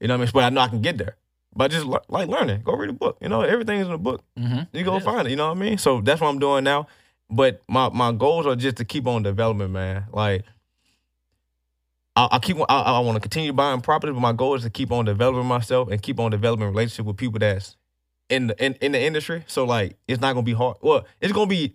[0.00, 0.30] You know what I mean?
[0.34, 1.16] But I know I can get there.
[1.56, 3.16] But just le- like learning, go read a book.
[3.20, 4.22] You know, everything is in a book.
[4.38, 4.76] Mm-hmm.
[4.76, 5.30] You go It find it.
[5.30, 5.78] You know what I mean?
[5.78, 6.86] So that's what I'm doing now.
[7.30, 10.04] But my my goals are just to keep on development, man.
[10.12, 10.44] Like
[12.14, 14.70] I, I keep I, I want to continue buying property, but my goal is to
[14.70, 17.76] keep on developing myself and keep on developing relationship with people that's
[18.28, 19.44] in the in, in the industry.
[19.46, 20.76] So like it's not gonna be hard.
[20.82, 21.74] Well, it's gonna be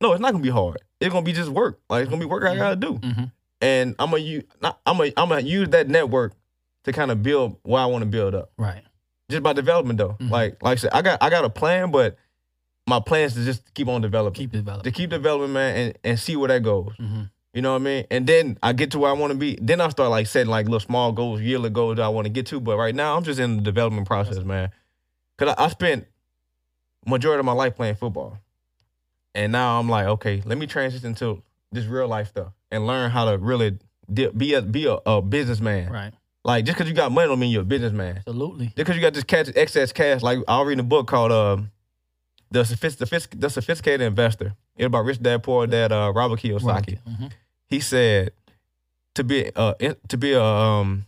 [0.00, 0.78] no, it's not gonna be hard.
[1.00, 1.80] It's gonna be just work.
[1.88, 2.94] Like it's gonna be work I gotta do.
[2.94, 3.24] Mm-hmm.
[3.62, 6.32] And I'm gonna use I'm gonna I'm gonna use that network
[6.84, 8.82] to kind of build what I want to build up Right.
[9.30, 10.16] Just by development though.
[10.20, 10.30] Mhm.
[10.30, 12.16] Like like I said, I got I got a plan, but
[12.86, 14.38] my plan is to just keep on developing.
[14.38, 14.84] Keep developing.
[14.84, 16.92] to keep developing, man, and, and see where that goes.
[16.98, 17.22] Mm-hmm.
[17.54, 18.04] You know what I mean?
[18.10, 19.58] And then I get to where I want to be.
[19.60, 22.30] Then I start like setting like little small goals, yearly goals that I want to
[22.30, 22.60] get to.
[22.60, 24.70] But right now, I'm just in the development process, man.
[25.38, 26.06] Cause I, I spent
[27.06, 28.38] majority of my life playing football,
[29.34, 33.10] and now I'm like, okay, let me transition to this real life stuff and learn
[33.10, 33.78] how to really
[34.12, 35.90] be a be a, a businessman.
[35.90, 36.12] Right.
[36.44, 38.16] Like just cause you got money don't mean you're a businessman.
[38.18, 38.66] Absolutely.
[38.66, 41.70] Just because you got this cash, excess cash, like I reading a book called um,
[42.50, 44.54] the, Sophist- the, Sophist- the Sophisticated Investor.
[44.76, 46.98] It's about Rich Dad Poor Dad, uh, Robert Kiyosaki.
[47.06, 47.26] Mm-hmm.
[47.66, 48.32] He said
[49.14, 49.74] to be uh,
[50.08, 51.04] to be a um,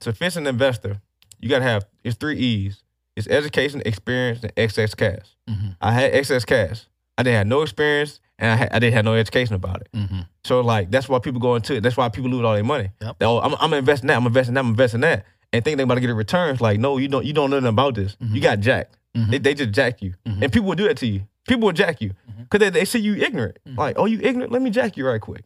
[0.00, 1.00] sufficient investor,
[1.40, 2.82] you got to have it's three E's.
[3.16, 5.36] It's education, experience, and excess cash.
[5.50, 5.70] Mm-hmm.
[5.80, 6.86] I had excess cash.
[7.16, 9.88] I didn't have no experience and I, I didn't have no education about it.
[9.94, 10.20] Mm-hmm.
[10.44, 11.80] So like that's why people go into it.
[11.82, 12.90] That's why people lose all their money.
[13.00, 13.16] Yep.
[13.22, 14.16] Oh, I'm, I'm investing that.
[14.16, 14.60] I'm investing that.
[14.60, 16.52] I'm investing that, and think they about to get a return.
[16.52, 17.24] It's like no, you don't.
[17.24, 18.16] You don't know nothing about this.
[18.16, 18.34] Mm-hmm.
[18.34, 18.96] You got jacked.
[19.14, 21.22] They, they just jack you, and people will do that to you.
[21.48, 22.42] People will jack you Mm-hmm.
[22.42, 23.58] because they, they see you ignorant.
[23.66, 24.52] Like oh, you ignorant.
[24.52, 25.44] Let me jack you right quick.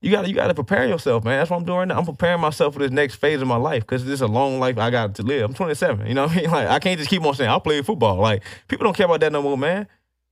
[0.00, 1.38] You gotta you gotta prepare yourself, man.
[1.38, 1.98] That's what I'm doing right now.
[1.98, 4.58] I'm preparing myself for this next phase of my life because this is a long
[4.58, 5.44] life I got to live.
[5.48, 6.06] I'm 27.
[6.08, 6.50] You know what I mean?
[6.50, 8.16] Like I can't just keep on saying I'll play football.
[8.16, 9.86] Like people don't care about that no more, man.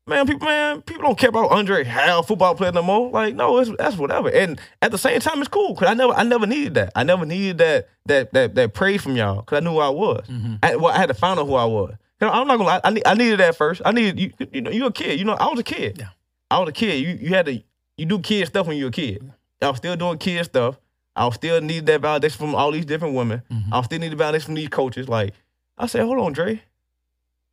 [0.06, 3.08] Man, people, man, people don't care about Andre Hal football player no more.
[3.10, 4.28] Like, no, it's that's whatever.
[4.30, 6.92] And at the same time, it's cool because I never, I never needed that.
[6.96, 9.90] I never needed that, that, that, that praise from y'all because I knew who I
[9.90, 10.26] was.
[10.62, 11.94] I, well, I had to find out who I was.
[12.20, 12.80] You know, I'm not gonna lie.
[12.82, 13.80] I, need, I needed that first.
[13.84, 14.32] I needed you.
[14.52, 15.20] You know, you a kid.
[15.20, 15.98] You know, I was a kid.
[15.98, 16.08] Yeah.
[16.50, 17.00] I was a kid.
[17.00, 17.62] You, you had to,
[17.96, 19.30] you do kid stuff when you were a kid.
[19.60, 20.80] I was still doing kid stuff.
[21.14, 23.42] I was still need that validation from all these different women.
[23.50, 23.72] Mm-hmm.
[23.72, 25.08] I was still need the validation from these coaches.
[25.08, 25.34] Like,
[25.78, 26.60] I said, hold on, Dre,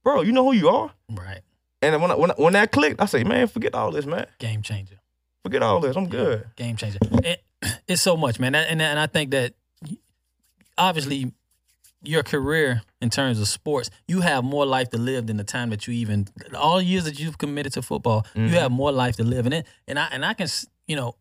[0.04, 0.92] bro, you know who you are.
[1.12, 1.42] Right.
[1.82, 4.28] And when I, when I, when that clicked, I say, man, forget all this, man.
[4.40, 5.00] Game changer.
[5.44, 5.96] Forget all this.
[5.96, 6.46] I'm good.
[6.56, 7.00] Game changer.
[7.24, 7.44] It,
[7.88, 8.56] it's so much, man.
[8.56, 9.54] And and I think that
[10.78, 11.32] obviously
[12.02, 15.70] your career in terms of sports, you have more life to live than the time
[15.70, 16.28] that you even
[16.58, 18.26] all the years that you've committed to football.
[18.36, 19.68] You have more life to live in it.
[19.88, 20.48] And I and I can
[20.88, 21.16] you know.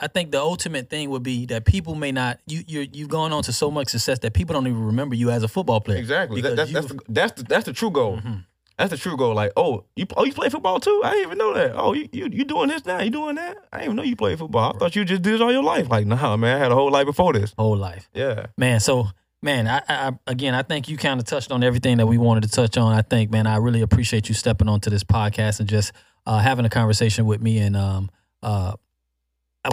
[0.00, 3.32] I think the ultimate thing would be that people may not you you you've gone
[3.32, 5.96] on to so much success that people don't even remember you as a football player.
[5.96, 6.40] Exactly.
[6.40, 8.16] That, that's, that's, the, that's, the, that's the true goal.
[8.16, 8.38] Mm-hmm.
[8.80, 9.34] That's the true goal.
[9.34, 11.02] Like, oh, you oh you play football too?
[11.04, 11.72] I didn't even know that.
[11.74, 13.00] Oh, you you, you doing this now?
[13.00, 13.58] You doing that?
[13.70, 14.74] I didn't even know you played football.
[14.74, 15.90] I thought you just did this all your life.
[15.90, 17.54] Like, nah, man, I had a whole life before this.
[17.58, 18.08] whole life.
[18.14, 18.46] Yeah.
[18.56, 19.08] Man, so
[19.42, 22.44] man, I, I again, I think you kind of touched on everything that we wanted
[22.44, 22.94] to touch on.
[22.94, 25.92] I think, man, I really appreciate you stepping onto this podcast and just
[26.24, 27.58] uh, having a conversation with me.
[27.58, 28.10] And um,
[28.42, 28.76] uh,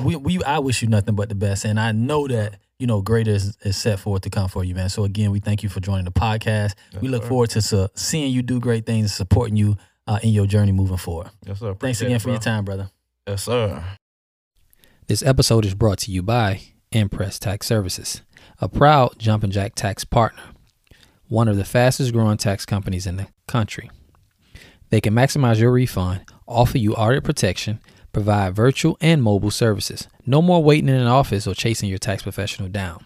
[0.03, 3.01] we, we, I wish you nothing but the best, and I know that you know
[3.01, 4.89] greater is, is set forth to come for you, man.
[4.89, 6.75] So again, we thank you for joining the podcast.
[7.01, 9.77] we look forward to su- seeing you do great things, supporting you
[10.07, 11.29] uh, in your journey moving forward.
[11.45, 11.73] Yes, sir.
[11.73, 12.89] Thanks again it, for your time, brother.
[13.27, 13.83] Yes, sir.
[15.07, 16.61] This episode is brought to you by
[16.91, 18.21] Impress Tax Services,
[18.59, 20.43] a proud Jumpin' Jack tax partner,
[21.29, 23.89] one of the fastest growing tax companies in the country.
[24.89, 27.79] They can maximize your refund, offer you audit protection,
[28.13, 30.07] provide virtual and mobile services.
[30.25, 33.05] No more waiting in an office or chasing your tax professional down.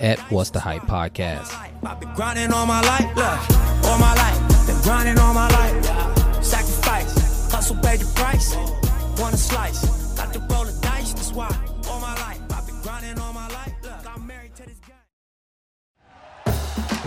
[0.00, 1.50] at What's the Hype podcast.
[1.84, 3.40] I've been grinding all my life, look,
[3.86, 4.66] all my life.
[4.66, 5.82] Been grinding all my life.
[6.44, 8.54] Sacrifice, hustle, pay the price.
[9.18, 11.14] Want a slice, got to roll the dice.
[11.14, 11.48] That's why